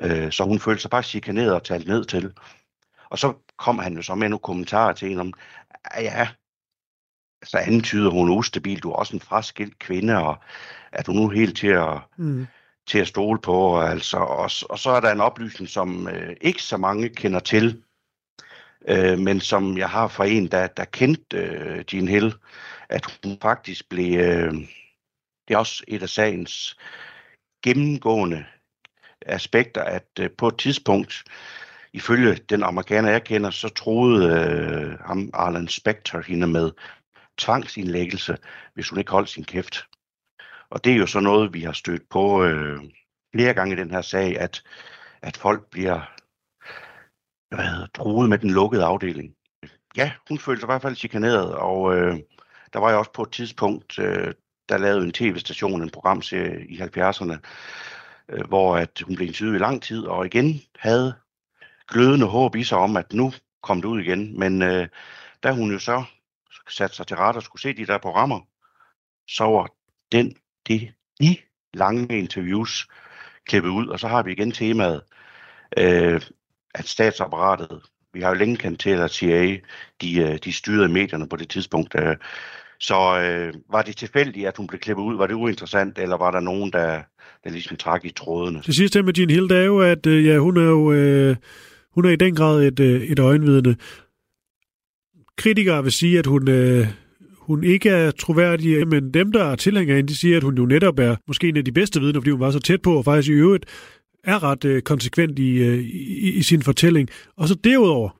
[0.00, 2.32] Øh, så hun følte sig bare chikaneret og talt ned til.
[3.10, 5.32] Og så kom han jo så med nogle kommentarer til hende om,
[5.96, 6.28] ja,
[7.44, 10.36] så antyder hun ustabil, du er også en fraskilt kvinde, og
[10.92, 12.46] er du nu helt til at, mm.
[12.86, 13.54] til at stole på?
[13.54, 17.40] Og, altså, og, og så er der en oplysning, som øh, ikke så mange kender
[17.40, 17.82] til,
[18.88, 22.34] øh, men som jeg har fra en, der, der kendte øh, Jean Hill,
[22.88, 24.52] at hun faktisk blev, øh,
[25.48, 26.78] det er også et af sagens
[27.64, 28.44] gennemgående
[29.26, 31.24] aspekter, at øh, på et tidspunkt,
[31.92, 36.70] ifølge den amerikaner, jeg kender, så troede øh, ham, Arlen Specter hende med
[37.38, 38.36] tvangsindlæggelse,
[38.74, 39.86] hvis hun ikke holdt sin kæft.
[40.70, 42.80] Og det er jo så noget, vi har stødt på øh,
[43.34, 44.62] flere gange i den her sag, at,
[45.22, 46.00] at folk bliver
[47.54, 49.34] hvad hedder, truet med den lukkede afdeling.
[49.96, 52.16] Ja, hun følte sig i hvert fald chikaneret, og øh,
[52.72, 54.34] der var jo også på et tidspunkt, øh,
[54.68, 57.36] der lavede en tv-station en programserie i 70'erne,
[58.28, 61.14] øh, hvor at hun blev interviewet i lang tid, og igen havde
[61.92, 63.32] glødende håb i sig om, at nu
[63.62, 64.38] kom det ud igen.
[64.38, 64.88] Men øh,
[65.42, 66.04] da hun jo så
[66.68, 68.40] satte sig til ret og skulle se de der programmer,
[69.28, 69.68] så var
[70.12, 70.36] den,
[70.68, 71.36] det, de
[71.74, 72.88] lange interviews
[73.46, 75.02] klippet ud, og så har vi igen temaet
[75.78, 76.20] øh,
[76.74, 77.82] at statsapparatet,
[78.12, 79.58] vi har jo længe kendt til, at CIA,
[80.00, 81.94] de, øh, de styrede medierne på det tidspunkt.
[81.98, 82.16] Øh.
[82.80, 85.16] Så øh, var det tilfældigt, at hun blev klippet ud?
[85.16, 87.02] Var det uinteressant, eller var der nogen, der,
[87.44, 88.62] der ligesom trak i trådene?
[88.66, 91.36] Det sidste med Jean Hill, det er jo, at øh, ja, hun er jo øh,
[91.94, 93.76] hun er i den grad et, øh, et øjenvidne.
[95.36, 96.86] Kritikere vil sige, at hun, øh,
[97.38, 100.66] hun ikke er troværdig, men dem, der er tilhængere hende, de siger, at hun jo
[100.66, 103.04] netop er måske en af de bedste vidner, fordi hun var så tæt på, og
[103.04, 103.66] faktisk i øvrigt
[104.24, 107.08] er ret øh, konsekvent i, øh, i, i sin fortælling.
[107.36, 108.10] Og så derudover,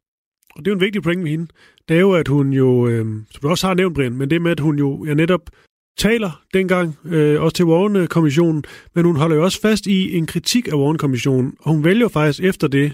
[0.56, 1.46] og det er jo en vigtig point med hende,
[1.88, 4.42] det er jo, at hun jo, øh, som du også har nævnt, Brian, men det
[4.42, 5.50] med, at hun jo ja, netop
[5.98, 8.64] taler dengang, øh, også til Warren-kommissionen,
[8.94, 12.42] men hun holder jo også fast i en kritik af Warren-kommissionen, og hun vælger faktisk
[12.42, 12.92] efter det,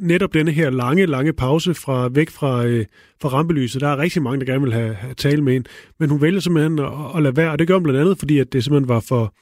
[0.00, 2.86] netop denne her lange, lange pause fra væk fra, øh,
[3.22, 3.80] fra rampelyset.
[3.80, 5.68] Der er rigtig mange, der gerne vil have, have tale med hende,
[5.98, 8.38] men hun vælger simpelthen at, at lade være, og det gør hun blandt andet, fordi
[8.38, 9.34] at det simpelthen var for,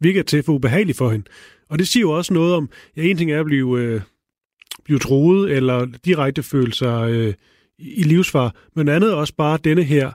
[0.00, 1.26] virker til for ubehageligt for hende.
[1.68, 4.00] Og det siger jo også noget om, ja, en ting er at blive, øh,
[4.84, 7.34] blive troet, eller direkte føle sig øh,
[7.78, 10.12] i livsfar, men andet også bare denne her,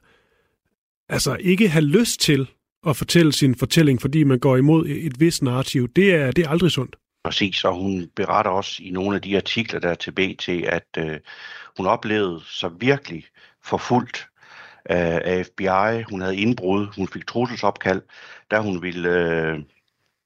[1.09, 2.47] altså ikke have lyst til
[2.87, 5.87] at fortælle sin fortælling, fordi man går imod et vist narrativ.
[5.95, 6.95] Det er, det er aldrig sundt.
[7.23, 10.87] Præcis, og hun beretter også i nogle af de artikler, der er til BT, at
[10.97, 11.19] øh,
[11.77, 13.25] hun oplevede sig virkelig
[13.61, 14.29] forfulgt
[14.89, 16.03] øh, af FBI.
[16.09, 18.01] Hun havde indbrud, hun fik trusselsopkald,
[18.51, 19.59] da hun ville øh,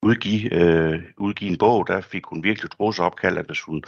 [0.02, 3.84] udgive, øh, udgive en bog, der fik hun virkelig trusselsopkald, at hvis hun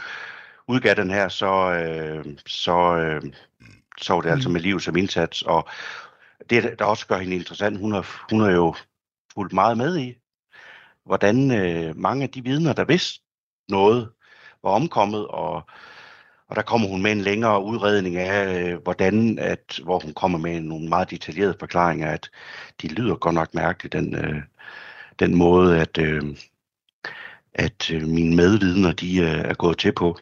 [0.68, 3.22] udgav den her, så, øh, så, øh,
[4.02, 4.54] så var det altså mm.
[4.54, 5.42] med liv som indsats.
[5.42, 5.70] Og
[6.50, 8.76] det, der også gør hende interessant, hun har, hun har jo
[9.34, 10.18] fulgt meget med i,
[11.10, 13.24] hvordan øh, mange af de vidner, der vidste
[13.70, 14.10] noget,
[14.64, 15.54] var omkommet, og,
[16.48, 20.40] og der kommer hun med en længere udredning af, øh, hvordan, at, hvor hun kommer
[20.40, 22.30] med nogle meget detaljerede forklaringer, at
[22.82, 24.42] de lyder godt nok mærkeligt, den, øh,
[25.20, 26.24] den måde, at, øh,
[27.54, 30.18] at øh, mine medvidner, de øh, er gået til på.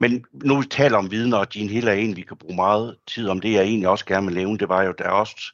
[0.00, 2.96] Men nu vi taler om vidner, og Jean hele er en, vi kan bruge meget
[3.06, 5.52] tid om det, jeg egentlig også gerne vil nævne, det var jo, der også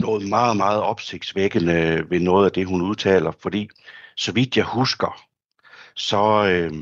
[0.00, 3.68] noget meget, meget opsigtsvækkende ved noget af det, hun udtaler, fordi
[4.16, 5.22] så vidt jeg husker,
[5.94, 6.72] så, øh,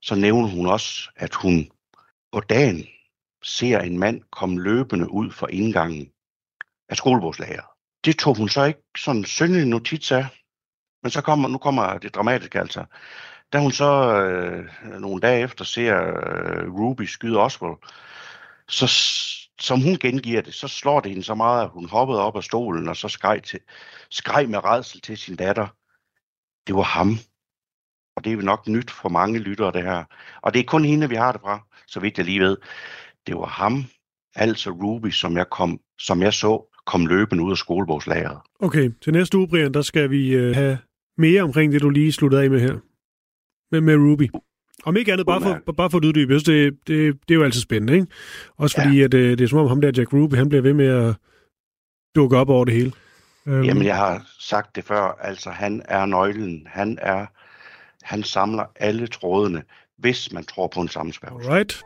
[0.00, 1.70] så nævner hun også, at hun
[2.32, 2.86] på dagen
[3.42, 6.12] ser en mand komme løbende ud fra indgangen
[6.88, 7.62] af skolebogslager.
[8.04, 10.26] Det tog hun så ikke sådan syndelig notits af,
[11.02, 12.84] men så kommer, nu kommer det dramatiske altså.
[13.52, 14.68] Da hun så øh,
[15.00, 17.76] nogle dage efter ser øh, Ruby skyde Oswald,
[18.68, 18.86] så
[19.60, 22.44] som hun gengiver det, så slår det hende så meget, at hun hoppede op af
[22.44, 23.60] stolen og så skreg, til,
[24.10, 25.66] skreg med redsel til sin datter.
[26.66, 27.16] Det var ham.
[28.16, 30.04] Og det er jo nok nyt for mange lyttere, det her.
[30.42, 32.56] Og det er kun hende, vi har det fra, så vidt jeg lige ved.
[33.26, 33.84] Det var ham,
[34.34, 38.40] altså Ruby, som jeg, kom, som jeg så kom løbende ud af skolebogslageret.
[38.60, 40.78] Okay, til næste uge, Brian, der skal vi øh, have
[41.18, 42.78] mere omkring det, du lige sluttede af med her.
[43.70, 44.30] Med, med Ruby.
[44.84, 47.60] Om ikke andet, bare for, bare for at uddybe, det, det, det er jo altid
[47.60, 48.06] spændende, ikke?
[48.56, 49.04] Også fordi, ja.
[49.04, 51.14] at, øh, det er som om ham der Jack Ruby, han bliver ved med at
[52.14, 52.92] dukke op over det hele.
[53.46, 56.66] Um, Jamen, jeg har sagt det før, altså han er nøglen.
[56.66, 57.26] Han er,
[58.02, 59.62] han samler alle trådene,
[59.98, 61.50] hvis man tror på en sammensværgelse.
[61.50, 61.84] Right.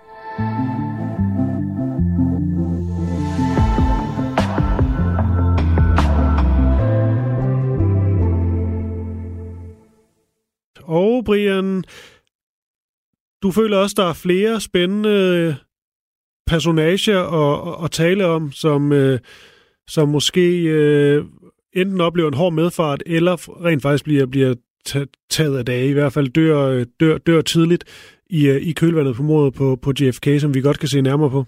[10.84, 11.84] Og Brian,
[13.42, 15.56] du føler også, der er flere spændende
[16.46, 19.18] personager at, at tale om, som, øh,
[19.88, 21.24] som måske øh,
[21.72, 24.54] enten oplever en hård medfart, eller rent faktisk bliver, bliver
[25.30, 27.84] taget af dage, i hvert fald dør, øh, dør, dør tidligt
[28.30, 31.30] i, øh, i kølvandet på mordet på, på JFK, som vi godt kan se nærmere
[31.30, 31.44] på.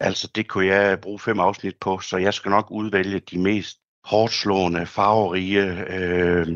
[0.00, 3.78] Altså, det kunne jeg bruge fem afsnit på, så jeg skal nok udvælge de mest
[4.04, 5.62] hårdslående, farverige,
[5.96, 6.46] øh,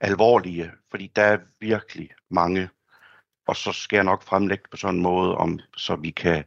[0.00, 2.68] alvorlige, fordi der er virkelig mange
[3.50, 6.44] og så skal jeg nok fremlægge på sådan en måde, om, så vi kan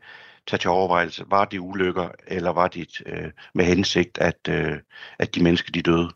[0.47, 4.77] tage til overvejelse, var det ulykker, eller var det øh, med hensigt, at, øh,
[5.19, 6.09] at de mennesker de døde.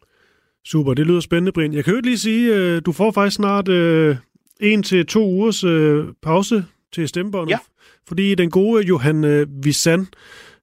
[0.66, 1.74] Super, det lyder spændende, Brind.
[1.76, 4.16] Jeg kan jo lige sige, øh, du får faktisk snart øh,
[4.60, 7.52] en til to ugers øh, pause til stemmebåndet.
[7.52, 7.60] Ja.
[8.08, 10.08] Fordi den gode Johan øh, Visan,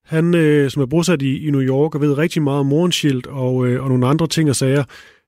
[0.05, 3.27] han, øh, som er bosat i, i New York og ved rigtig meget om Morenshield
[3.27, 4.85] og, øh, og nogle andre ting og sager,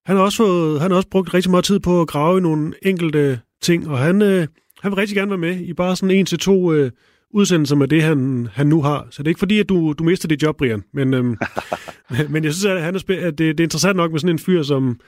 [0.07, 2.41] han har, også fået, han har også brugt rigtig meget tid på at grave i
[2.41, 4.47] nogle enkelte ting, og han, øh,
[4.83, 6.91] han vil rigtig gerne være med i bare sådan en til to øh,
[7.31, 9.07] udsendelser med det, han, han nu har.
[9.11, 10.85] Så det er ikke fordi, at du, du mister dit job, Brian.
[10.93, 11.37] Men, øhm,
[12.33, 14.39] men jeg synes, at, han er, at det, det er interessant nok med sådan en
[14.39, 15.01] fyr, som,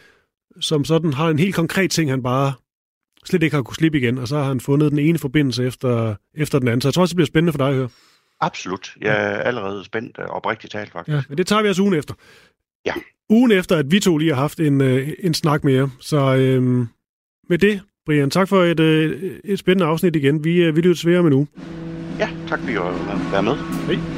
[0.60, 2.52] som sådan har en helt konkret ting, han bare
[3.24, 6.14] slet ikke har kunne slippe igen, og så har han fundet den ene forbindelse efter,
[6.34, 6.80] efter den anden.
[6.80, 7.88] Så jeg tror også, det bliver spændende for dig at høre.
[8.40, 8.94] Absolut.
[9.00, 11.14] Jeg er allerede spændt og oprigtigt talt, faktisk.
[11.14, 12.14] Ja, men det tager vi altså ugen efter.
[12.86, 12.94] Ja.
[13.30, 15.88] Ugen efter, at vi to lige har haft en, øh, en snak med jer.
[16.00, 16.88] Så øhm,
[17.48, 20.44] med det Brian, tak for et, øh, et spændende afsnit igen.
[20.44, 21.46] Vi, øh, vi lytter svære med nu.
[22.18, 22.82] Ja, tak fordi at
[23.32, 23.54] være med.
[23.86, 24.17] Hej.